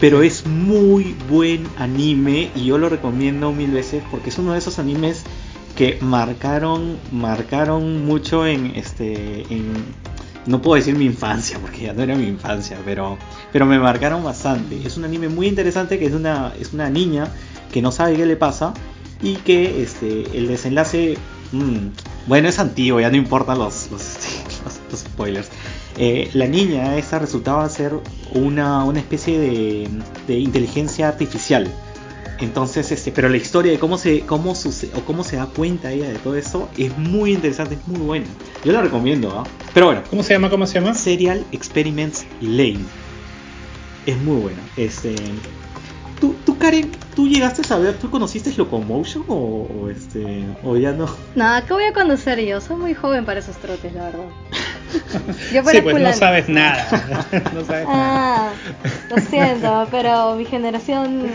[0.00, 4.58] Pero es muy buen anime y yo lo recomiendo mil veces porque es uno de
[4.58, 5.24] esos animes
[5.76, 9.72] que marcaron marcaron mucho en este en
[10.46, 13.18] no puedo decir mi infancia porque ya no era mi infancia, pero
[13.52, 14.80] pero me marcaron bastante.
[14.84, 17.28] Es un anime muy interesante que es una es una niña
[17.70, 18.72] que no sabe qué le pasa
[19.22, 21.18] y que este el desenlace
[21.52, 21.88] mm,
[22.26, 24.02] bueno es antiguo ya no importan los los,
[24.96, 25.48] spoilers
[25.98, 27.92] Eh, la niña esa resultaba ser
[28.34, 29.88] una, una especie de,
[30.26, 31.66] de inteligencia artificial
[32.40, 35.92] entonces este pero la historia de cómo se cómo suce- o cómo se da cuenta
[35.92, 38.26] ella de todo eso es muy interesante es muy buena
[38.64, 39.44] yo la recomiendo ¿ah?
[39.74, 40.48] pero bueno ¿Cómo se llama?
[40.50, 40.94] ¿Cómo se llama?
[40.94, 42.84] Serial Experiments Lane.
[44.06, 44.62] Es muy bueno.
[44.76, 45.14] Este,
[46.20, 50.92] ¿tú, tú, Karen, tú llegaste a saber, tú conociste Locomotion o, o este, o ya
[50.92, 51.06] no?
[51.34, 52.60] Nada, ¿qué voy a conocer yo?
[52.60, 54.24] Soy muy joven para esos trotes, la verdad.
[55.52, 56.86] Yo Sí, para pues no sabes nada.
[57.54, 58.48] no sabes nada.
[58.48, 58.52] Ah,
[59.10, 61.28] lo siento, pero mi generación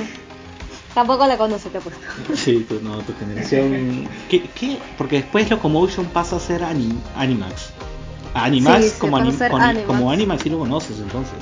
[0.93, 2.01] tampoco la conoce, te apuesto.
[2.35, 4.07] Sí, tu, no, tu generación.
[4.29, 4.77] ¿Qué, qué?
[4.97, 7.71] Porque después Locomotion pasa a ser anim- Animax.
[8.33, 9.87] Animax Sí, como, anim- con- Animax.
[9.87, 11.37] como Animax sí lo conoces entonces.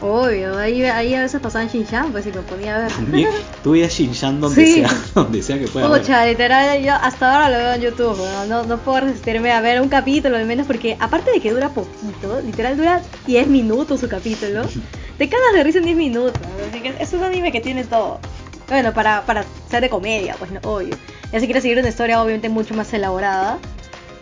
[0.00, 2.92] Obvio, ahí, ahí a veces pasaban Shin-Chan, pues y me ponía a ver.
[2.92, 3.30] También
[3.64, 4.74] tú veías Shin-Chan donde Sí.
[4.74, 5.88] sea, donde sea que pueda.
[5.88, 9.80] Pucha, literal, yo hasta ahora lo veo en YouTube, no, no puedo resistirme a ver
[9.80, 14.08] un capítulo al menos porque aparte de que dura poquito, literal dura 10 minutos su
[14.08, 14.62] capítulo,
[15.18, 18.20] te cagas de risa en 10 minutos, así que es un anime que tiene todo.
[18.68, 20.94] Bueno, para, para ser de comedia, pues no, obvio.
[21.32, 23.58] Ya si quieres seguir una historia obviamente mucho más elaborada,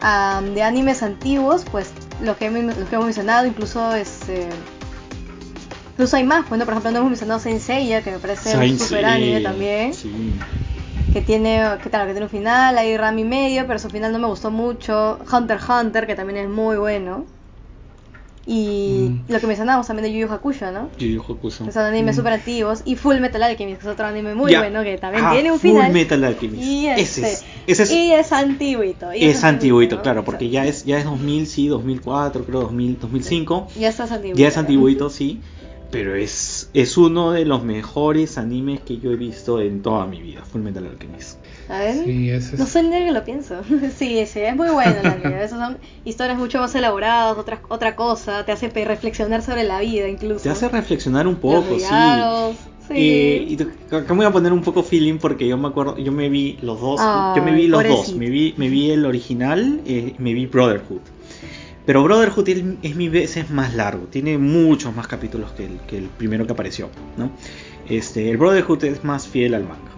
[0.01, 1.91] am, de animes antiguos, pues
[2.23, 4.49] los que, los que hemos mencionado, incluso este...
[5.97, 8.79] Incluso hay más, bueno, por ejemplo, no hemos mencionado Saint Seiya, que me parece un
[8.79, 10.13] super anime también Sí.
[11.15, 14.19] que tiene, que, claro, que tiene un final, hay Rami medio, pero su final no
[14.19, 15.19] me gustó mucho.
[15.33, 17.25] Hunter x Hunter, que también es muy bueno.
[18.49, 19.33] Y Mm.
[19.33, 20.89] lo que mencionábamos también de Yu Yu Hakusho, ¿no?
[20.99, 21.65] Yu Yu Hakusho.
[21.65, 22.19] Que son animes Mm.
[22.19, 22.83] súper antiguos.
[22.85, 24.61] Y Full Metal Alchemist, que es otro anime muy Ya.
[24.61, 25.93] bueno, que también Ah, tiene un Full final.
[25.93, 26.63] Metal Alchemist.
[26.63, 29.13] Y Ese este, es- ese es- y es antiguito.
[29.13, 33.67] y Es antiguito, claro, porque ya es, ya es 2000, sí, 2004, creo 2000, 2005.
[33.77, 34.39] Ya estás antiguito.
[34.39, 35.41] Ya es antiguito, sí.
[35.91, 40.21] Pero es, es uno de los mejores animes que yo he visto en toda mi
[40.21, 41.39] vida, Full Metal Alchemist.
[41.69, 41.95] A ver.
[42.05, 43.63] Sí, ese es- No sé ni que lo pienso.
[43.99, 45.35] sí, sí, es muy bueno el anime.
[45.35, 49.81] A veces son historias mucho más elaboradas, otra, otra cosa, te hace reflexionar sobre la
[49.81, 50.43] vida incluso.
[50.43, 51.85] Te hace reflexionar un Los poco, sí.
[51.85, 52.57] regalos,
[52.89, 52.95] sí.
[52.99, 53.63] Eh, y
[53.95, 56.57] acá me voy a poner un poco feeling porque yo me acuerdo, yo me vi
[56.63, 60.33] los dos, yo me vi los dos, me vi, me vi el original, eh, me
[60.35, 61.03] vi Brotherhood.
[61.87, 66.45] Pero Brotherhood es, veces más largo, tiene muchos más capítulos que el, que el primero
[66.45, 67.31] que apareció, ¿no?
[67.89, 69.93] Este, el Brotherhood es más fiel al manga.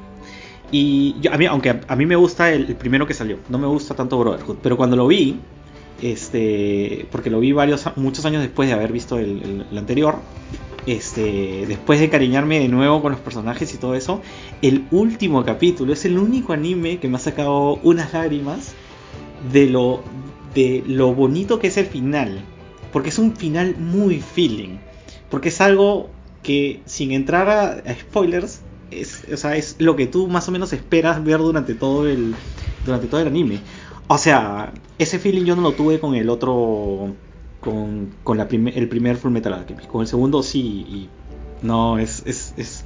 [0.71, 3.95] Y a mí, aunque a, mí me gusta el, primero que salió, no me gusta
[3.95, 5.37] tanto Brotherhood, pero cuando lo vi,
[6.03, 10.17] este, porque lo vi varios, muchos años después de haber visto el, el- anterior,
[10.87, 14.21] este, después de encariñarme de nuevo con los personajes y todo eso,
[14.61, 18.75] el último capítulo es el único anime que me ha sacado unas lágrimas
[19.53, 20.03] de lo,
[20.59, 22.41] de lo bonito que es el final,
[22.93, 24.79] porque es un final muy feeling,
[25.31, 26.11] porque es algo
[26.43, 30.73] que sin entrar a, spoilers, es, o sea, es lo que tú más o menos
[30.73, 32.35] esperas ver durante todo el,
[32.85, 33.61] durante todo el anime.
[34.09, 37.15] O sea, ese feeling yo no lo tuve con el otro,
[37.61, 39.89] con, con la prime- el primer Full Metal Alchemist.
[39.89, 41.09] Con el segundo sí, y
[41.63, 42.85] no, es, es, es,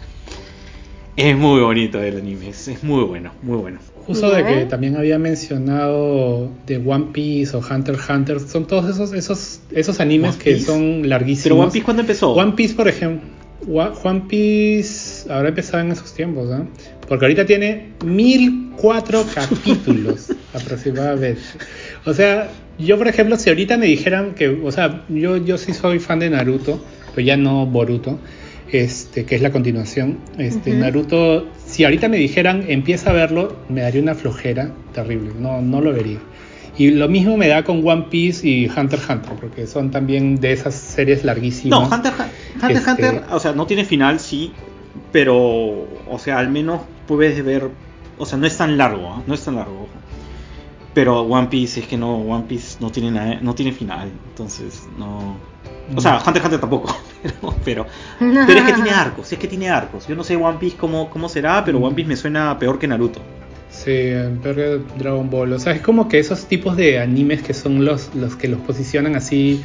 [1.17, 3.79] es muy bonito el anime, es muy bueno, muy bueno.
[4.07, 8.91] Justo de que también había mencionado de One Piece o Hunter x Hunter, son todos
[8.91, 11.45] esos esos esos animes que son larguísimos.
[11.45, 12.33] Pero One Piece, ¿cuándo empezó?
[12.33, 13.29] One Piece, por ejemplo,
[13.69, 16.67] One Piece habrá empezado en esos tiempos, ¿no?
[17.09, 21.41] Porque ahorita tiene 1004 capítulos aproximadamente.
[22.05, 25.73] O sea, yo por ejemplo, si ahorita me dijeran que, o sea, yo, yo sí
[25.75, 26.83] soy fan de Naruto,
[27.15, 28.19] pero ya no Boruto,
[28.71, 30.19] este, que es la continuación.
[30.39, 30.81] Este, Ujú.
[30.81, 35.81] Naruto, si ahorita me dijeran empieza a verlo, me daría una flojera terrible, no, no
[35.81, 36.19] lo vería.
[36.79, 40.37] Y lo mismo me da con One Piece y Hunter x Hunter, porque son también
[40.41, 41.81] de esas series larguísimas.
[41.91, 44.53] No, Hunter Hu- Hunter, Este- Hunter, o sea, no tiene final, sí,
[45.11, 47.69] pero, o sea, al menos puedes ver,
[48.19, 49.23] o sea, no es tan largo, ¿ah?
[49.27, 49.89] no es tan largo.
[50.95, 54.87] Pero One Piece es que no, One Piece no tiene nada, no tiene final, entonces
[54.99, 55.37] no.
[55.97, 57.87] O sea, Hunter x Hunter tampoco, pero, pero,
[58.19, 60.07] pero es que tiene arcos, es que tiene arcos.
[60.07, 62.87] Yo no sé One Piece cómo, cómo será, pero One Piece me suena peor que
[62.87, 63.21] Naruto.
[63.71, 64.13] Sí,
[64.43, 65.55] peor que Dragon Ball.
[65.55, 68.61] O sea, es como que esos tipos de animes que son los, los que los
[68.61, 69.63] posicionan así,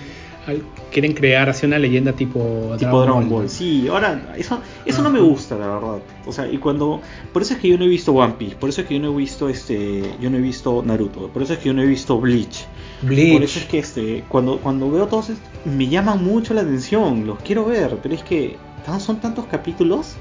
[0.91, 3.49] quieren crear así una leyenda tipo, tipo Dragon Ball.
[3.49, 5.99] Sí, ahora, eso, eso no me gusta, la verdad.
[6.25, 7.01] O sea, y cuando.
[7.33, 8.99] Por eso es que yo no he visto One Piece, por eso es que yo
[9.01, 10.03] no he visto este.
[10.21, 12.65] Yo no he visto Naruto, por eso es que yo no he visto Bleach.
[13.01, 13.33] Bleach.
[13.33, 14.23] Por eso es que este.
[14.29, 18.23] Cuando, cuando veo todos estos, me llaman mucho la atención, los quiero ver, pero es
[18.23, 18.55] que
[18.99, 20.15] son tantos capítulos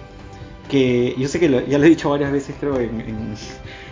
[0.68, 3.34] que yo sé que lo- ya lo he dicho varias veces creo en, en-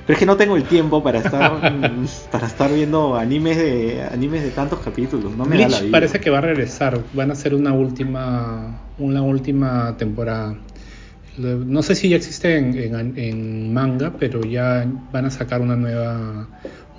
[0.07, 1.61] pero es que no tengo el tiempo para estar
[2.31, 6.21] para estar viendo animes de animes de tantos capítulos no me da la vida parece
[6.21, 10.57] que va a regresar, van a hacer una última, una última temporada.
[11.37, 15.75] No sé si ya existe en, en- en manga, pero ya van a sacar una
[15.75, 16.47] nueva,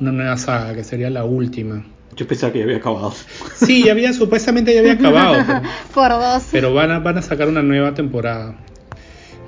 [0.01, 1.86] una nueva saga que sería la última.
[2.18, 3.14] yo pensaba que ya había acabado
[3.56, 5.62] Sí, ya había, supuestamente ya había acabado, pero,
[5.93, 6.43] Por dos.
[6.51, 8.56] pero van a, van a sacar una nueva temporada.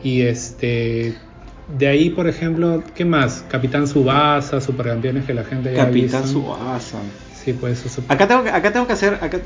[0.03, 1.15] Y este,
[1.67, 3.43] de ahí, por ejemplo, ¿qué más?
[3.49, 6.27] Capitán Subasa, Supercampeones que la gente ya ha Capitán.
[6.27, 6.97] Subasa
[7.43, 8.01] Sí, pues eso.
[8.09, 9.39] acá tengo que- acá tengo que hacer acá-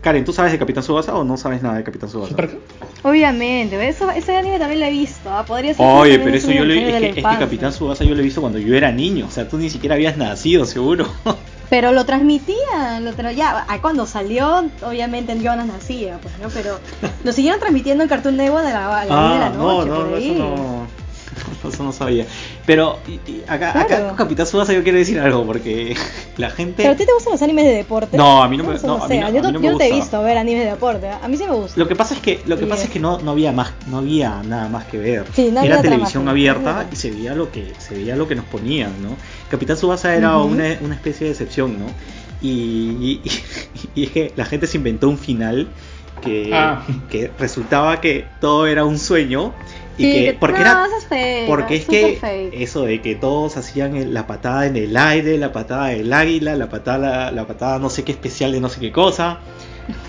[0.00, 2.56] Karen tú sabes de Capitán Subasa o no sabes nada de Capitán Subasa Super-
[3.02, 5.28] Obviamente, eso, ese anime también lo he visto.
[5.30, 5.44] ¿ah?
[5.44, 7.22] Podría ser Oye, pero es eso yo lo es de que, la es que.
[7.22, 9.94] Capitán Subasa yo lo he visto cuando yo era niño, o sea, tú ni siquiera
[9.96, 11.06] habías nacido, seguro.
[11.70, 16.48] Pero lo transmitían, lo tra- ya, ah, cuando salió, obviamente yo no nacía, pues, ¿no?
[16.48, 16.78] Pero
[17.24, 19.62] lo siguieron transmitiendo en Cartoon Network a la, a la una de la Ah, no,
[19.84, 20.30] noche, no, por no, ahí.
[20.30, 20.86] eso no,
[21.72, 22.26] eso no sabía.
[22.66, 24.06] Pero y- y acá, acá Claro.
[24.08, 25.96] con Capitán Subasa yo quiero decir algo porque
[26.36, 28.16] la gente ¿Pero a ti te gustan los animes de deporte?
[28.16, 29.66] No, a mí no me- no, a mí sé, no- yo, a mí no me
[29.66, 31.78] yo no te he visto ver animes de deporte, a mí sí me gusta.
[31.80, 33.98] Lo que pasa es que lo que pasa es que no, no había más no
[33.98, 35.24] había nada más que ver.
[35.34, 38.34] Sí, no era televisión trama, abierta y se veía lo que se veía lo que
[38.34, 39.16] nos ponían, ¿no?
[39.50, 40.48] Capitán Subasa era Ujú.
[40.52, 41.86] una, una especie de excepción, ¿no?
[42.40, 43.30] Y, y,
[43.94, 45.68] y es que la gente se inventó un final
[46.20, 46.82] que, Ah.
[47.10, 49.52] que resultaba que todo era un sueño
[49.96, 52.54] y Sí, que que- porque no, era eso es fake, porque es que fake.
[52.62, 56.68] eso de que todos hacían la patada en el aire, la patada del águila, la
[56.68, 59.38] patada la patada no sé qué especial de no sé qué cosa.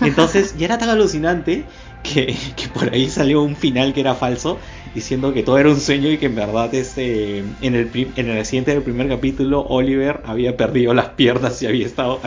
[0.00, 1.64] Entonces ya era tan alucinante
[2.02, 4.58] que, que por ahí salió un final que era falso,
[4.94, 8.28] diciendo que todo era un sueño y que en verdad este, en, el, pri- en
[8.30, 12.20] el accidente del primer capítulo Oliver había perdido las piernas y había estado,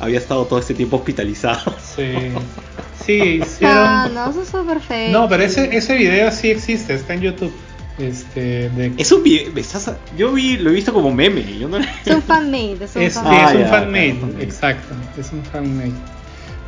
[0.00, 1.74] había estado todo este tiempo hospitalizado.
[1.94, 2.02] Sí,
[3.04, 3.76] sí, hicieron.
[3.76, 5.12] Ah, no, eso es súper fake.
[5.12, 7.52] No, pero ese, ese video sí existe, está en YouTube.
[7.98, 11.76] Este, de, Es un video, estás- yo vi, lo he visto como meme, yo no
[11.78, 13.36] Es un fanmade, es un es, fanmade.
[13.40, 14.44] Ah, es un ya, fanmade, fanmade.
[14.44, 15.92] exacto, es un fanmade.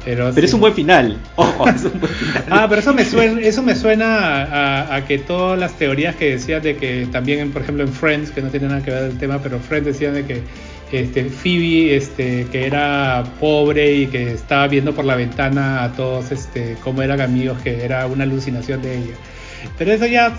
[0.04, 0.44] Pero, Pero sí.
[0.48, 1.16] es un buen final.
[1.36, 2.42] Ojo, es un buen final.
[2.50, 6.30] Ah, pero eso me suena, eso me suena a, a que todas las teorías que
[6.32, 9.16] decían de que también, por ejemplo, en Friends, que no tiene nada que ver el
[9.18, 10.42] tema, pero Friends decían de que
[11.00, 16.30] este, Phoebe, este, que era pobre y que estaba viendo por la ventana a todos,
[16.32, 19.14] este, cómo eran amigos, que era una alucinación de ella.
[19.78, 20.32] Pero eso ya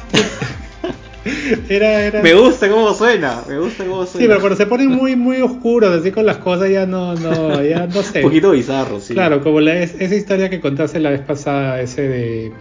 [1.70, 2.22] era, era.
[2.22, 4.20] Me gusta cómo suena, me gusta cómo suena.
[4.20, 7.64] Sí, pero cuando se ponen muy, muy oscuros, así con las cosas, ya no, no,
[7.64, 8.20] ya no sé.
[8.20, 9.14] Un poquito bizarro, sí.
[9.14, 12.51] Claro, como la, es- esa historia que contaste la vez pasada, ese de,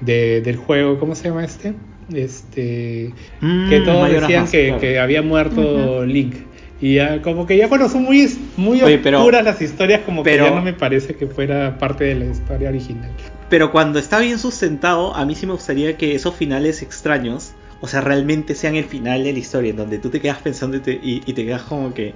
[0.00, 1.74] de- del juego, ¿cómo se llama este?
[2.12, 4.80] Este Mm, que todos decían Mask, que, claro.
[4.80, 6.36] que había muerto Link.
[6.80, 10.22] Y ya como que ya cuando son muy, muy Oye, pero- oscuras las historias, como
[10.22, 13.10] pero- que ya no me parece que fuera parte de la historia original.
[13.48, 17.86] Pero cuando está bien sustentado, a mí sí me gustaría que esos finales extraños, o
[17.88, 20.80] sea, realmente sean el final de la historia, en donde tú te quedas pensando y
[20.80, 22.12] te, y- y te quedas como que,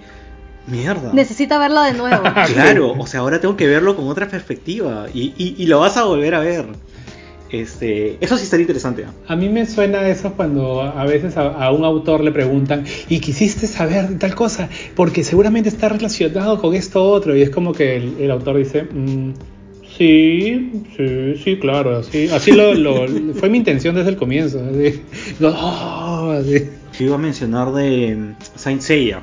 [0.66, 1.12] mierda.
[1.14, 2.22] Necesita verlo de nuevo.
[2.52, 5.96] Claro, o sea, ahora tengo que verlo con otra perspectiva y, y- y lo vas
[5.96, 6.66] a volver a ver.
[7.53, 9.05] Este, eso sí estaría interesante.
[9.26, 13.18] A mí me suena eso cuando a veces a, a un autor le preguntan, ¿y
[13.20, 14.68] quisiste saber tal cosa?
[14.94, 17.36] Porque seguramente está relacionado con esto otro.
[17.36, 19.32] Y es como que el, el autor dice, "Mm,
[19.98, 21.96] sí, sí, sí, claro.
[21.98, 24.61] Así, así lo, lo- fue mi intención desde el comienzo.
[24.70, 26.68] así.
[26.98, 29.20] Yo iba a mencionar de Saint Seiya.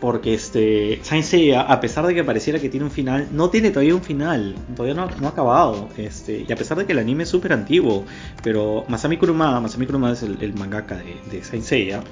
[0.00, 3.94] Porque este Seiya, a pesar de que pareciera que tiene un final, no tiene todavía
[3.94, 5.88] un final, todavía no, ha acabado.
[5.96, 8.04] Este, y a pesar de que el anime es súper antiguo,
[8.42, 12.04] pero Masami Kurumada, Masami Kurumada es el, mangaka de, de Saint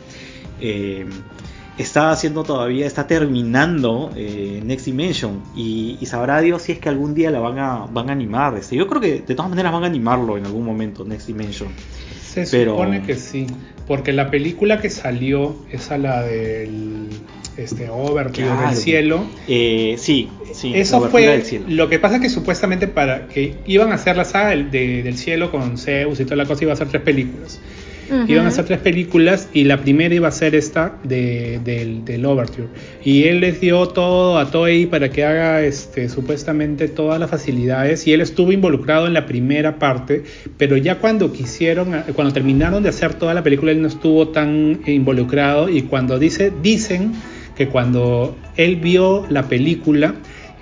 [0.61, 1.07] eh,
[1.76, 6.88] está haciendo todavía, está terminando eh, Next Dimension y, y sabrá Dios si es que
[6.88, 8.57] algún día la van a, van a animar.
[8.57, 11.68] Este, yo creo que de todas maneras van a animarlo en algún momento, Next Dimension.
[12.35, 13.47] Se Pero- supone que sí,
[13.87, 17.09] porque la película que salió es a la del
[17.57, 18.68] este, Overture Claro.
[18.68, 19.24] del cielo.
[19.47, 21.66] Eh, sí, sí, Eso fue del cielo.
[21.68, 25.16] lo que pasa que supuestamente para que iban a hacer la saga del, de- del
[25.16, 27.61] cielo con Zeus y toda la cosa iba a ser tres películas.
[28.28, 32.24] Iban a ser tres películas y la primera iba a ser esta de, del, del
[32.26, 32.68] Overture.
[33.05, 38.07] Y él les dio todo a Toei para que haga este, supuestamente todas las facilidades
[38.07, 40.24] y él estuvo involucrado en la primera parte,
[40.59, 44.80] pero ya cuando quisieron, cuando terminaron de hacer toda la película él no estuvo tan
[44.86, 47.12] involucrado y cuando dice, dicen
[47.57, 50.14] que cuando él vio la película,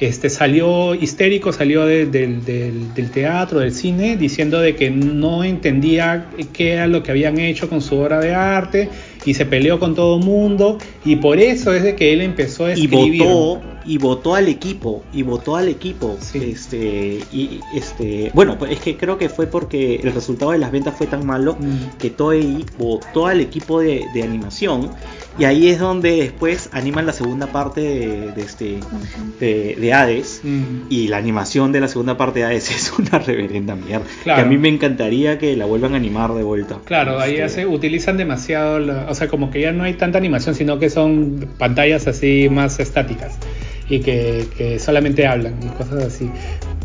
[0.06, 5.44] este, salió histérico, salió de- del, del- del teatro, del cine, diciendo de que no
[5.44, 8.88] entendía qué era lo que habían hecho con su obra de arte
[9.24, 12.66] y se peleó con todo el mundo y por eso es de que él empezó
[12.66, 13.22] a y escribir.
[13.22, 16.38] votó y votó al equipo y votó al equipo Sí.
[16.52, 20.70] este y este bueno pues es que creo que fue porque el resultado de las
[20.72, 21.98] ventas fue tan malo Mm.
[21.98, 24.90] que Toei votó al equipo de, de animación
[25.38, 28.78] y ahí es donde después animan la segunda parte de, de este
[29.40, 30.86] de, de Hades Mm.
[30.90, 34.40] y la animación de la segunda parte de Hades es una reverenda mierda Claro.
[34.42, 37.42] que a mí me encantaría que la vuelvan a animar de vuelta Claro, ahí Este,
[37.44, 40.90] hace, utilizan demasiado, la- o sea, como que ya no hay tanta animación, sino que
[40.90, 43.38] son pantallas así más estáticas
[43.88, 46.30] y que, que solamente hablan y cosas así.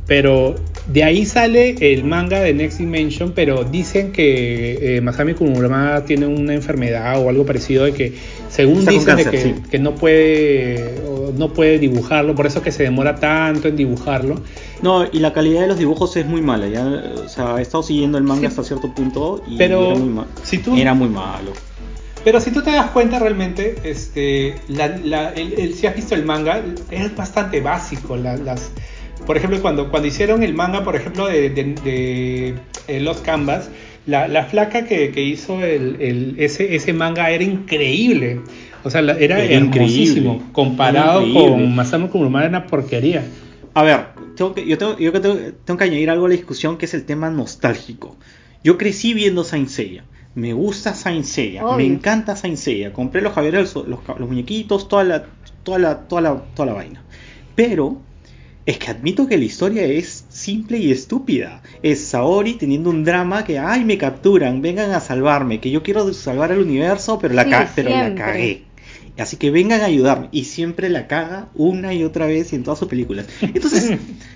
[0.07, 0.55] Pero
[0.87, 6.27] de ahí sale el manga de Next Dimension, pero dicen que eh, Masami Kurumada tiene
[6.27, 8.13] una enfermedad o algo parecido de que,
[8.49, 9.55] según Está dicen, de que, sí.
[9.69, 11.01] que no puede
[11.37, 14.41] no puede dibujarlo, por eso que se demora tanto en dibujarlo.
[14.81, 16.67] No, y la calidad de los dibujos es muy mala.
[16.67, 16.85] Ya,
[17.23, 18.45] o sea, he estado siguiendo el manga Sí.
[18.47, 20.27] hasta cierto punto y Pero era muy malo.
[20.43, 21.51] si tú- Era muy malo.
[22.23, 26.15] Pero si tú te das cuenta realmente, este, la- la- el- el- si has visto
[26.15, 28.15] el manga, es bastante básico.
[28.17, 28.71] la- las,
[29.27, 32.55] por ejemplo, cuando, cuando hicieron el manga, por ejemplo, de, de, de,
[32.87, 33.69] eh, Los Canvas,
[34.07, 38.39] la, la flaca que, que hizo el, el- ese, ese manga era increíble.
[38.83, 40.31] O sea, la- era, Era hermosísimo.
[40.33, 40.53] increíble.
[40.53, 41.51] Comparado Era increíble.
[41.51, 43.23] con Masamu Kurumada, era una porquería.
[43.73, 43.99] A ver,
[44.35, 46.85] tengo que, yo, tengo, yo que tengo, tengo que añadir algo a la discusión que
[46.85, 48.15] es el tema nostálgico.
[48.63, 50.05] Yo crecí viendo Saint Seiya.
[50.35, 51.63] Me gusta Saint Seiya.
[51.63, 51.85] Me Obvio.
[51.85, 52.93] encanta Saint Seiya.
[52.93, 55.25] Compré los los, los, los muñequitos, toda la,
[55.63, 57.03] toda, la, toda, la, toda la vaina.
[57.55, 58.01] Pero
[58.67, 61.63] es que admito que la historia es simple y estúpida.
[61.81, 66.13] Es Saori teniendo un drama que, ay, me capturan, vengan a salvarme, que yo quiero
[66.13, 68.63] salvar al universo, pero la, Sí, ca- pero la cagué.
[69.17, 70.29] Así que vengan a ayudarme.
[70.31, 73.25] Y siempre la caga una y otra vez y en todas sus películas.
[73.41, 73.97] Entonces,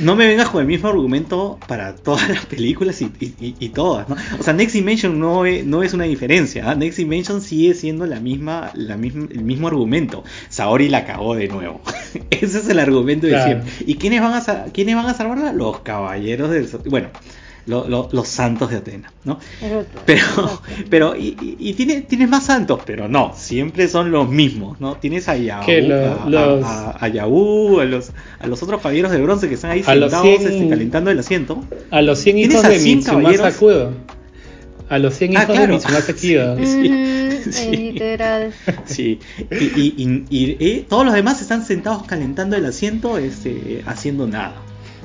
[0.00, 4.08] no me vengas con el mismo argumento para todas las películas y, y- y- todas,
[4.08, 4.16] ¿no?
[4.38, 6.70] O sea, Next Dimension no es, no es una diferencia.
[6.70, 6.74] ¿ah?
[6.74, 10.24] Next Dimension sigue siendo la misma, la misma, el mismo argumento.
[10.48, 11.80] Saori la cagó de nuevo.
[12.30, 13.70] Ese es el argumento de siempre.
[13.86, 15.52] ¿Y quiénes van a, quiénes van a salvarla?
[15.52, 16.68] Los caballeros del...
[16.86, 17.08] Bueno,
[17.66, 19.38] lo- lo- los santos de Atena, ¿no?
[19.62, 20.60] Exacto, Pero,
[20.90, 24.96] pero y, y- tiene, tienes más santos, pero no, siempre son los mismos, ¿no?
[24.96, 29.10] Tienes a lo- a, a- los- a- a Yaú, a los, a los otros caballeros
[29.12, 31.64] de bronce que están ahí A los sentados 100 este, calentando el asiento.
[31.90, 33.52] A los 100 ¿Tienes hijos a de 100 Mitsumasa?
[33.58, 33.92] Kudo.
[34.90, 35.66] A los 100 Ah, hijos claro.
[35.66, 36.56] de Mitsumasa Kido.
[37.44, 37.70] Sí, sí.
[37.76, 38.52] Literal.
[38.86, 39.18] Sí,
[39.50, 44.26] y, y- y- y, eh, todos los demás están sentados calentando el asiento, este, haciendo
[44.26, 44.54] nada.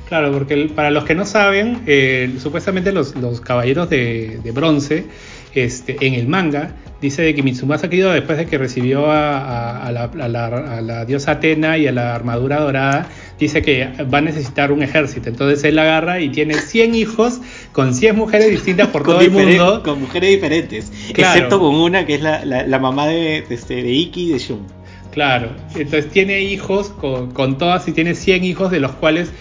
[0.09, 4.51] Claro, porque el- para los que no saben, eh, supuestamente los, los caballeros de, de
[4.51, 5.05] bronce,
[5.53, 9.87] este, en el manga, dice de que Mitsumasa Kido, después de que recibió a, a-
[9.87, 10.45] a la, a la-
[10.77, 13.07] a la diosa Atena y a la armadura dorada,
[13.39, 15.29] dice que va a necesitar un ejército.
[15.29, 17.39] Entonces él agarra y tiene 100 hijos
[17.71, 19.81] con 100 mujeres distintas por todo el mundo.
[19.83, 21.33] con mujeres diferentes, Claro.
[21.35, 24.33] excepto con una que es la, la- la mamá de, de este, de Iki y
[24.33, 24.65] de Shun.
[25.11, 29.31] Claro, entonces tiene hijos con, con todas y tiene 100 hijos de los cuales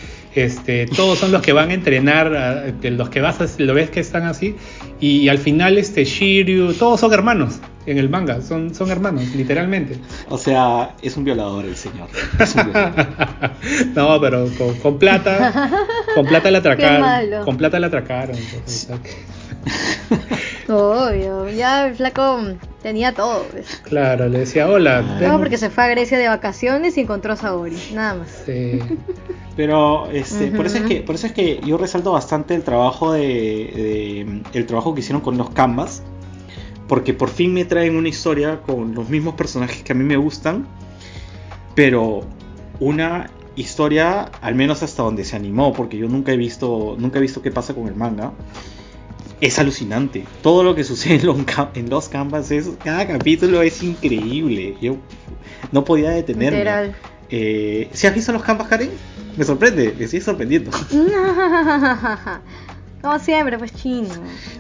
[0.44, 4.00] este, todos son los que van a entrenar, los que vas a, lo ves que
[4.00, 4.54] están así
[5.00, 9.98] y al final este Shiryu, todos son hermanos en el manga, son, son hermanos, literalmente.
[10.28, 12.08] O sea, es un violador el señor.
[12.38, 13.06] Es un violador.
[13.94, 15.70] no, pero con, con plata,
[16.14, 18.36] con plata la atracaron, con plata la atracaron.
[20.68, 22.42] Obvio, ya el flaco
[22.82, 23.42] tenía todo.
[23.50, 23.80] pues.
[23.84, 24.98] claro, le decía hola.
[24.98, 25.16] Ah.
[25.20, 25.28] ven".
[25.28, 28.42] Todo porque se fue a Grecia de vacaciones y encontró a Saori, nada más.
[28.46, 28.78] Sí.
[29.56, 33.12] Pero este, por eso es que por eso es que yo resalto bastante el trabajo
[33.12, 36.02] de, de- el trabajo que hicieron con los canvas,
[36.86, 40.16] porque por fin me traen una historia con los mismos personajes que a mí me
[40.16, 40.68] gustan,
[41.74, 42.20] pero
[42.78, 47.22] una historia al menos hasta donde se animó, porque yo nunca he visto nunca he
[47.22, 48.30] visto qué pasa con el manga.
[49.40, 50.24] Es alucinante.
[50.42, 51.36] Todo lo que sucede en los,
[51.74, 54.76] en los canvas es cada capítulo es increíble.
[54.80, 54.96] Yo
[55.72, 56.58] no podía detenerme.
[56.58, 56.96] Literal.
[57.30, 58.90] Eh, ¿Si has visto los canvas, Karen?
[59.36, 60.70] Me sorprende, me sigue sorprendiendo.
[63.02, 64.08] Como siempre, pues chino.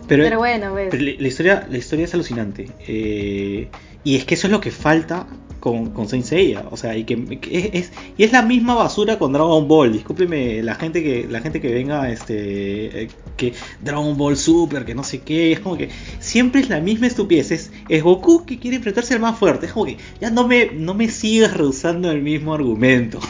[0.06, 0.88] Pero, Pero, bueno, pues.
[0.90, 2.70] pero la historia, la historia es alucinante.
[2.86, 3.68] Eh,
[4.04, 5.26] y es que eso es lo que falta
[5.60, 6.58] con, con Saint.
[6.70, 7.38] O sea, y que,
[7.72, 9.92] es, y es la misma basura con Dragon Ball.
[9.92, 14.94] Discúlpeme la gente que, la gente que venga, este, eh, que Dragon Ball Super, que
[14.94, 15.52] no sé qué.
[15.52, 15.90] Es como que
[16.20, 17.50] siempre es la misma estupidez.
[17.50, 19.66] Es, Goku que quiere enfrentarse al más fuerte.
[19.66, 23.20] Es como que ya no me, no me sigas rehusando el mismo argumento.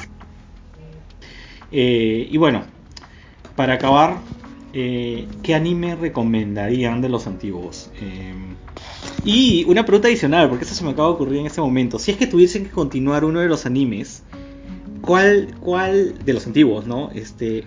[1.71, 2.63] Eh, y bueno,
[3.55, 4.17] para acabar,
[4.73, 7.91] eh, ¿qué anime recomendarían de los antiguos?
[8.01, 8.33] Eh,
[9.25, 11.99] y una pregunta adicional, porque eso se me acaba de ocurrir en este momento.
[11.99, 14.23] Si es que tuviesen que continuar uno de los animes,
[15.03, 17.11] ¿cuál, cuál de los antiguos, no?
[17.15, 17.65] Este,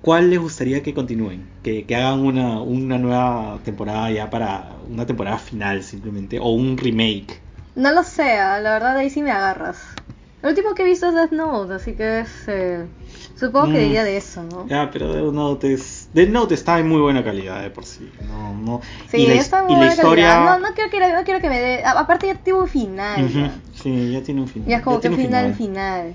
[0.00, 1.46] ¿cuál les gustaría que continúen?
[1.62, 7.40] Que, hagan una, una nueva temporada ya para una temporada final simplemente, o un remake.
[7.74, 9.78] No lo sé, ah, la verdad ahí sí me agarras.
[10.42, 12.28] Lo último que he visto es Death Note, así que es.
[12.48, 12.86] eh,
[13.36, 13.82] supongo que Mm.
[13.82, 14.66] diría de eso, ¿no?
[14.68, 16.08] Ya, pero Death Note es.
[16.12, 18.10] Death Note está en muy buena calidad de por sí.
[18.28, 18.80] No, no.
[19.10, 20.28] Sí, y la, está muy y la buena historia.
[20.28, 20.58] calidad.
[20.60, 21.84] No, no quiero, que- no quiero que me dé.
[21.84, 23.50] Aparte, ya tuvo un final.
[23.74, 24.68] Sí, ya tiene un final.
[24.68, 26.14] Ya es como que un final, final.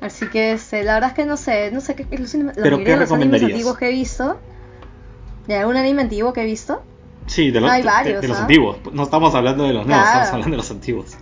[0.00, 2.96] Así que este, la verdad es que no sé, no sé qué los, ¿Pero qué
[2.96, 4.38] los animes antiguos que he visto.
[5.46, 6.82] ¿De algún anime antiguo que he visto?
[7.26, 8.42] Sí, de los, Hay de- varios, de los ¿ah?
[8.42, 8.76] antiguos.
[8.92, 10.20] No estamos hablando de los nuevos, Claro.
[10.24, 11.16] estamos hablando de los antiguos.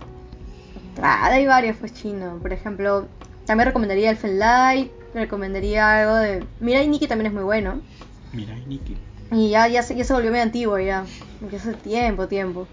[1.01, 2.37] Ah, hay varios, pues chino.
[2.41, 3.07] Por ejemplo,
[3.45, 6.43] también recomendaría el Light, recomendaría algo de.
[6.59, 7.79] Mirai Nikki también es muy bueno.
[8.33, 8.95] Mira, Nikki.
[9.31, 11.05] Y ya, ya, se, ya se volvió medio antiguo ya.
[11.51, 12.67] Ya hace tiempo, tiempo.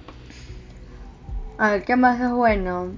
[1.59, 2.89] A ver, ¿qué más es bueno?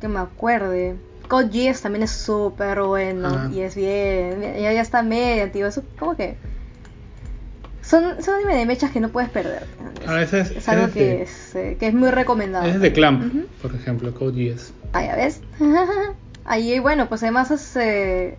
[0.00, 0.96] Que me acuerde.
[1.28, 3.28] Code Geass también es súper bueno.
[3.28, 3.50] Ajá.
[3.52, 4.40] Y es bien.
[4.40, 5.68] Ya, ya está medio antiguo.
[5.68, 6.36] Eso, como que.
[7.82, 9.66] Son, son anime de mechas que no puedes perder.
[10.06, 12.66] Ah, ese es- es algo ese es que de- es, eh, que es muy recomendado.
[12.66, 14.72] Ese es de Clamp, por ejemplo, Code Geass.
[14.92, 15.40] Ah, ya ves.
[16.44, 17.76] Ahí, bueno, pues además es.
[17.76, 18.38] eh,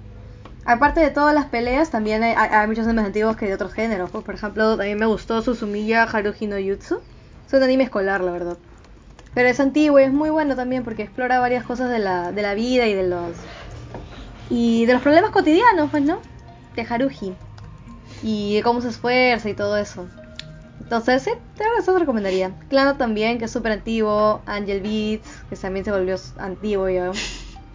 [0.65, 4.09] aparte de todas las peleas, también hay, hay- muchos animes antiguos que de otros géneros.
[4.11, 6.99] pues, por ejemplo, también me gustó Susumiya Haruhi no Jutsu.
[7.47, 8.57] Es un anime escolar, la verdad.
[9.33, 12.41] Pero es antiguo y es muy bueno también porque explora varias cosas de la, de
[12.41, 13.37] la vida y de los.
[14.49, 16.19] Y de los problemas cotidianos, pues, ¿no?
[16.75, 17.35] De Haruhi.
[18.23, 20.07] Y de cómo se esfuerza y todo eso.
[20.81, 22.51] Entonces, sí, verdad eso te recomendaría.
[22.67, 24.41] Claro también, que es súper antiguo.
[24.47, 27.11] Angel Beats, que también se volvió antiguo ya.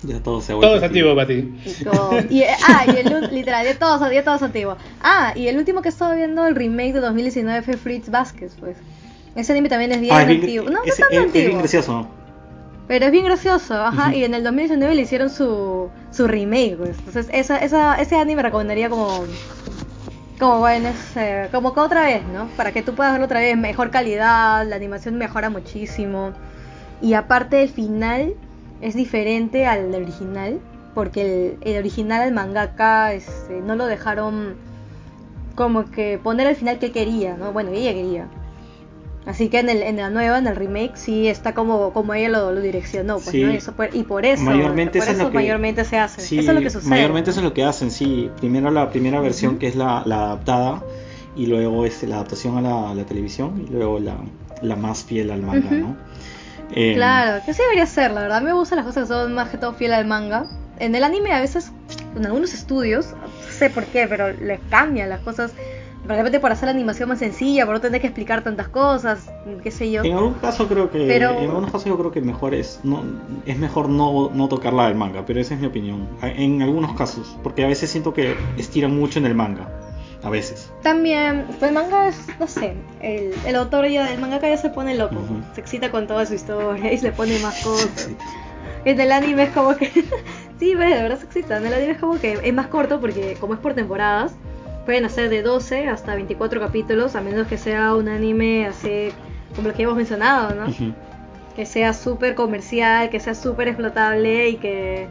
[0.09, 1.55] Ya todo se ha vuelto Todo es antiguo para ti.
[1.64, 4.76] Y como- y, ah, y el literal, ya todos, ya todos antiguos.
[5.02, 8.76] Ah, y el último que estaba viendo, el remake de 2019 fue Fritz Vázquez, pues.
[9.34, 10.64] Ese anime también es bien Ah, es bien, antiguo.
[10.70, 11.59] No, no es, tan es- es bien antiguo.
[11.59, 12.07] gracioso.
[12.86, 14.14] Pero es bien gracioso, ajá.
[14.14, 16.90] Y en el 2019 le hicieron su, su remake, pues.
[16.98, 19.24] Entonces, esa, esa, ese anime recomendaría como.
[20.38, 22.48] Como bueno, es, eh, como que otra vez, ¿no?
[22.57, 26.32] Para que tú puedas verlo otra vez, mejor calidad, la animación mejora muchísimo.
[27.00, 28.34] Y aparte el final
[28.81, 30.61] es diferente al original,
[30.95, 34.55] porque el, el original, el mangaka, este, no lo dejaron
[35.55, 37.53] como que poner el final que quería, ¿no?
[37.53, 38.27] Bueno, ella quería.
[39.27, 42.29] Así que en, el, en la nueva, en el remake, sí está como, como ella
[42.29, 43.43] lo, lo direccionó, pues, Sí.
[43.43, 43.51] ¿no?
[43.53, 46.20] Eso, por- y por eso, mayormente por eso es que mayormente se hace.
[46.20, 46.91] Sí, eso es lo que sucede.
[46.91, 50.25] mayormente eso es lo que hacen sí primero la primera versión que es la, la
[50.25, 50.83] adaptada
[51.37, 54.16] y luego este, la adaptación a la, a la televisión y luego la,
[54.61, 55.97] la más fiel al manga no
[56.73, 58.39] Eh, Claro, que sí debería ser, la verdad.
[58.39, 60.47] A mí me gustan las cosas que son más que todo fieles al manga.
[60.79, 61.73] En el anime a veces,
[62.17, 65.53] en algunos estudios, no sé por qué, pero le cambian las cosas.
[66.07, 69.31] De repente por hacer la animación más sencilla, por no tener que explicar tantas cosas,
[69.62, 70.03] qué sé yo.
[70.05, 73.03] en algún caso creo que Pero- en algunos casos yo creo que mejor es no
[73.47, 77.39] es mejor no, no tocarla del manga pero esa es mi opinión en algunos casos
[77.43, 79.67] porque a veces siento que estiran mucho en el manga
[80.25, 84.41] a veces También, pues el manga es, no sé, el, el autor ya del manga
[84.41, 85.16] ya se pone loco,
[85.55, 87.91] se excita con toda su historia y se pone más cosas.
[87.95, 88.16] Sí.
[88.87, 89.91] En el anime es como que,
[90.59, 91.59] sí, ves, de verdad se excita.
[91.59, 94.35] En el anime es como que es más corto porque como es por temporadas,
[94.85, 99.11] pueden hacer de 12 hasta 24 capítulos, a menos que sea un anime así
[99.57, 100.95] como lo que hemos mencionado, ¿no?
[101.57, 105.07] Que sea súper comercial, que sea súper explotable y que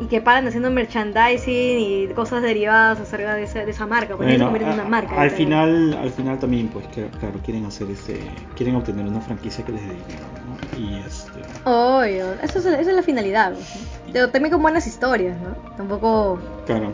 [0.00, 4.32] y que paran haciendo merchandising y cosas derivadas acerca de esa, de esa marca, porque
[4.32, 5.20] se Bueno, convierte en a- una marca.
[5.20, 8.20] al final al final también pues que- claro quieren hacer ese
[8.56, 10.78] quieren obtener una franquicia que les dé dinero ¿no?
[10.80, 13.52] y este Obvio, eso es, esa es la finalidad.
[13.52, 13.58] ¿no?
[14.12, 15.54] Pero también con buenas historias, ¿no?
[15.76, 16.92] Tampoco, claro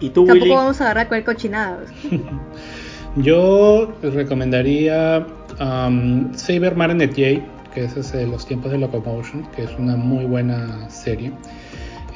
[0.00, 1.78] y tú tampoco Willy vamos a agarrar cualquier cochinada.
[3.16, 5.24] Yo recomendaría
[5.60, 9.96] um, Saber Marinette J, que ese es de los tiempos de Locomotion, que es una
[9.96, 11.32] muy buena serie.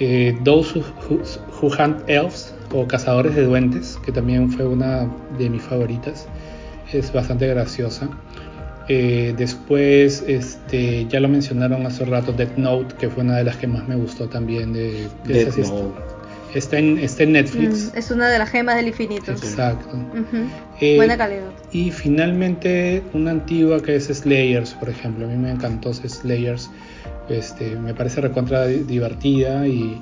[0.00, 1.22] Eh, Those Who, Who-
[1.60, 6.26] Who Hunt Elves o Cazadores de Duendes, que también fue una de mis favoritas.
[6.92, 8.08] Es bastante graciosa.
[8.90, 13.56] Eh, después, este, ya lo mencionaron hace rato, Death Note, que fue una de las
[13.56, 14.72] que más me gustó también.
[14.72, 16.00] De, de Death Note.
[16.54, 17.92] Está, en, está en Netflix.
[17.94, 19.30] Mm, es una de las gemas del infinito.
[19.32, 19.96] Exacto.
[19.96, 20.46] Ujú.
[20.80, 21.50] Eh, Buena calidad.
[21.72, 25.26] Y finalmente una antigua que es Slayers, por ejemplo.
[25.26, 26.70] A mí me encantó Slayers.
[27.28, 30.00] Este, me parece recontra di- divertida y,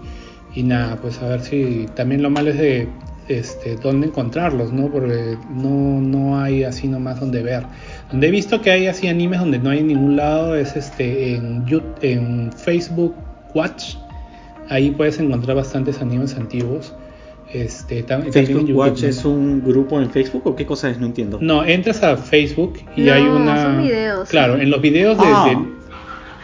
[0.54, 2.88] y nada, pues a ver si también lo malo es de
[3.28, 4.86] este, dónde encontrarlos, ¿no?
[4.88, 7.64] Porque no, no hay así nomás donde ver.
[8.12, 11.34] Donde he visto que hay así animes donde no hay en ningún lado es este
[11.34, 13.16] en, Yu- en Facebook
[13.54, 13.96] Watch.
[14.68, 16.92] Ahí puedes encontrar bastantes animes antiguos.
[17.52, 19.08] Este, tam- también en Facebook YouTube, Watch ¿no?
[19.08, 22.74] es un grupo en Facebook o qué cosa es no entiendo No, entras a Facebook
[22.96, 23.62] y No, hay una.
[23.62, 24.28] son videos.
[24.28, 25.46] Claro, en los videos de, Ah.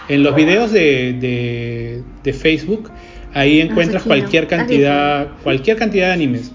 [0.09, 2.91] de- en los videos de, de, de Facebook
[3.35, 4.15] ahí encuentras Ah, chino.
[4.17, 6.53] cualquier ¿Has cantidad, cualquier cantidad de animes.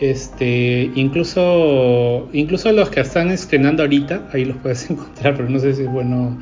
[0.00, 5.74] Este, incluso, incluso los que están estrenando ahorita, ahí los puedes encontrar, pero no sé
[5.74, 6.38] si es bueno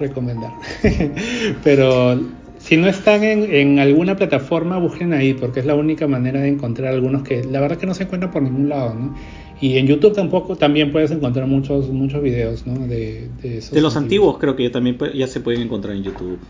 [0.00, 0.50] recomendar.
[1.62, 2.18] pero
[2.66, 6.48] si no están en, en alguna plataforma, busquen ahí, porque es la única manera de
[6.48, 9.14] encontrar algunos que la verdad que no se encuentran por ningún lado, ¿no?
[9.60, 12.86] Y en YouTube tampoco también puedes encontrar muchos muchos videos, ¿no?
[12.86, 16.02] De, de, esos de los antiguos creo que ya también ya se pueden encontrar en
[16.02, 16.40] YouTube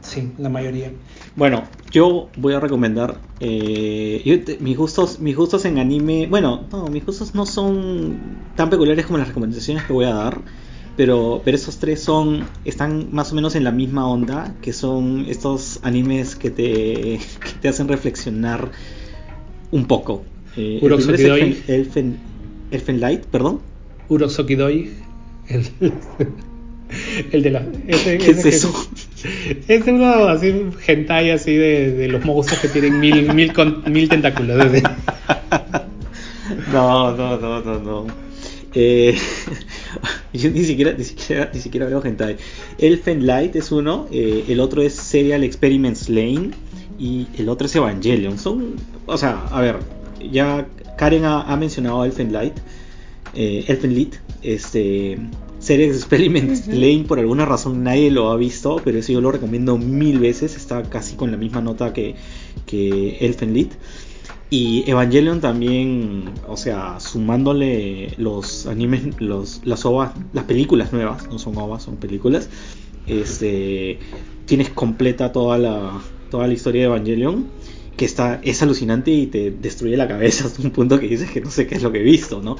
[0.00, 0.92] Sí, la mayoría.
[1.34, 6.26] Bueno, yo voy a recomendar eh, yo te- mis gustos, mis gustos en anime.
[6.28, 10.42] Bueno, no, mis gustos no son tan peculiares como las recomendaciones que voy a dar,
[10.96, 15.26] pero, pero esos tres son están más o menos en la misma onda, que son
[15.28, 18.70] estos animes que te, que te hacen reflexionar
[19.70, 20.24] un poco.
[20.56, 21.42] Eh, el primero es Urotsukidoji.
[21.42, 22.16] Elfen, Elfen,
[22.70, 23.60] Elfenlight, perdón.
[24.08, 24.90] Urosokidoi,
[25.48, 25.66] el,
[27.32, 27.66] el de la...
[27.88, 28.88] Ese, ¿Qué ese es que eso?
[29.66, 30.54] Es uno así,
[30.86, 34.64] hentai así de, de los monstruos que tienen mil, mil, con- mil tentáculos.
[36.72, 38.06] No, no, no, no, no.
[38.74, 39.16] Eh,
[40.32, 42.36] yo ni siquiera, ni siquiera, ni siquiera veo hentai.
[42.78, 46.50] Elfen Light es uno, eh, el otro es Serial Experiments Lane
[46.98, 48.38] y el otro es Evangelion.
[48.38, 48.76] Son,
[49.06, 49.78] o sea, a ver,
[50.30, 50.66] ya
[50.96, 52.54] Karen ha, ha mencionado Elfen Light,
[53.34, 55.18] eh, Elfen Light, este
[55.58, 56.66] Serial Experiments.
[56.68, 60.56] Lane por alguna razón nadie lo ha visto, pero eso yo lo recomiendo mil veces.
[60.56, 62.14] Está casi con la misma nota que,
[62.66, 63.72] que Elfen Light.
[64.48, 71.38] Y Evangelion también, o sea, sumándole los animes, los, las ovas, las películas nuevas, no
[71.38, 72.48] son ovas, son películas,
[73.08, 73.98] este,
[74.44, 77.46] tienes completa toda la, toda la historia de Evangelion,
[77.96, 81.40] que está, es alucinante y te destruye la cabeza hasta un punto que dices que
[81.40, 82.56] no sé qué es lo que he visto, ¿no?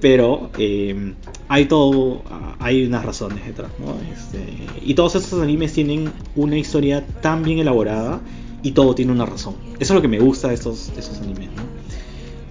[0.00, 1.14] Pero eh,
[1.48, 2.22] hay todo,
[2.58, 3.96] hay unas razones detrás, ¿no?
[4.12, 4.44] Este,
[4.84, 8.20] y todos estos animes tienen una historia tan bien elaborada
[8.62, 9.54] y todo tiene una razón.
[9.78, 11.62] Eso es lo que me gusta de estos, de estos animes, ¿no?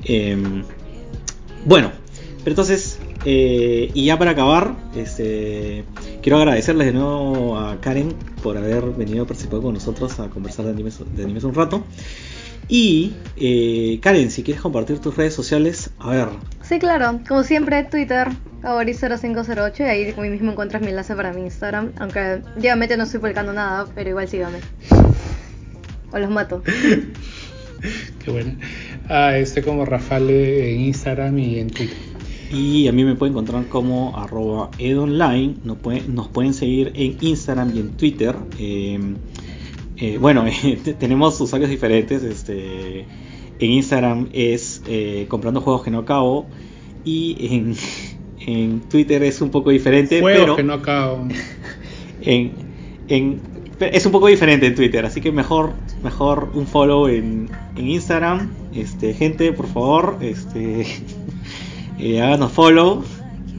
[0.04, 0.64] Em,
[1.66, 1.92] bueno,
[2.44, 5.84] pero entonces, eh, y ya para acabar, este,
[6.22, 10.66] quiero agradecerles de nuevo a Karen por haber venido a participar con nosotros a conversar
[10.66, 11.84] de animes, de animes un rato.
[12.70, 16.28] Y eh, Karen, si quieres compartir tus redes sociales, a ver.
[16.62, 17.20] Sí, claro.
[17.28, 18.28] Como siempre, Twitter,
[18.62, 19.80] Auri0508.
[19.80, 21.94] Y ahí mismo encuentras mi enlace para mi Instagram.
[22.00, 24.60] Aunque últimamente no estoy publicando nada, pero igual sígame.
[26.12, 26.64] O los mato.
[28.24, 28.56] Qué bueno.
[29.08, 31.98] Ah, estoy como Rafale en Instagram y en Twitter.
[32.52, 35.60] Y a mí me pueden encontrar como arroba edonline.
[35.64, 38.36] Nos pueden, nos pueden seguir en Instagram y en Twitter.
[38.58, 39.00] Eh,
[39.98, 40.46] eh, bueno,
[41.00, 42.24] tenemos usuarios diferentes.
[42.24, 43.02] Este,
[43.60, 46.48] en Instagram es eh, comprando juegos que no acabo.
[47.06, 47.76] Y en,
[48.48, 50.20] en Twitter es un poco diferente.
[50.20, 51.28] Juegos pero que no acabo.
[52.22, 52.52] en,
[53.08, 53.42] en-
[53.80, 55.74] es un poco diferente en Twitter, así que mejor,
[56.04, 58.52] mejor un follow en, en Instagram.
[58.74, 60.86] Este, gente, por favor, este,
[62.00, 63.04] eh, háganos follow.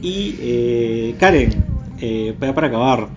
[0.01, 1.63] Y eh, Karen,
[1.99, 3.09] eh, para acabar,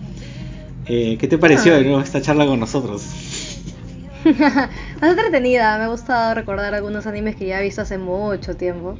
[0.85, 3.03] eh, ¿qué te pareció de nuevo esta charla con nosotros?
[4.25, 8.97] Más entretenida, me ha gustado recordar algunos animes que ya he visto hace mucho tiempo.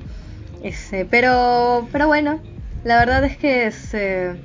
[0.63, 2.39] Este, pero, pero bueno,
[2.83, 4.35] la verdad es que es, eh,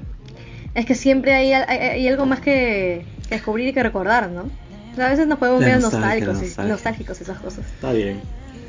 [0.75, 4.43] es que siempre hay, hay algo más que, que descubrir y que recordar, ¿no?
[4.43, 6.73] O sea, a veces nos podemos ver nostálgicos, nostalgia.
[6.73, 7.65] nostálgicos esas cosas.
[7.65, 8.21] Está bien.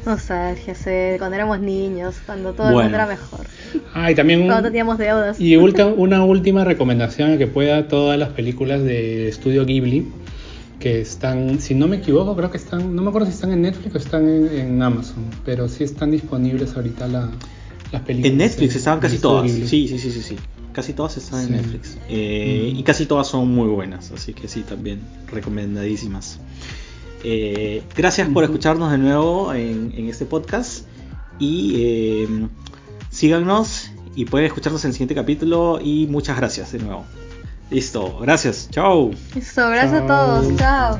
[0.06, 2.90] Nostalgia, sí, cuando éramos niños, cuando todo el Bueno.
[2.90, 3.46] mundo era mejor,
[3.94, 5.40] Ah, y también un- cuando teníamos deudas.
[5.40, 10.08] Y ulta- una última recomendación a que pueda todas las películas de estudio Ghibli
[10.80, 13.62] que están, si no me equivoco, creo que están, no me acuerdo si están en
[13.62, 17.30] Netflix o están en, en Amazon, pero sí están disponibles ahorita la-
[17.92, 18.32] las películas.
[18.32, 19.44] En Netflix estaban del casi todas.
[19.52, 19.68] Ghibli.
[19.68, 20.36] Sí, sí, sí, sí, sí.
[20.74, 21.48] Casi todas están Sí.
[21.48, 21.98] en Netflix.
[22.10, 22.78] Eh, Mm.
[22.80, 25.02] Y casi todas son muy buenas, así que sí, también
[25.32, 26.40] recomendadísimas.
[27.24, 30.86] Eh, gracias por escucharnos de nuevo en, en este podcast.
[31.40, 32.48] Y eh,
[33.10, 35.80] síganos y pueden escucharnos en el siguiente capítulo.
[35.84, 37.04] Y muchas gracias de nuevo.
[37.70, 38.70] Listo, gracias.
[38.70, 39.12] Chao.
[39.36, 41.00] Eso, gracias a todos, chao.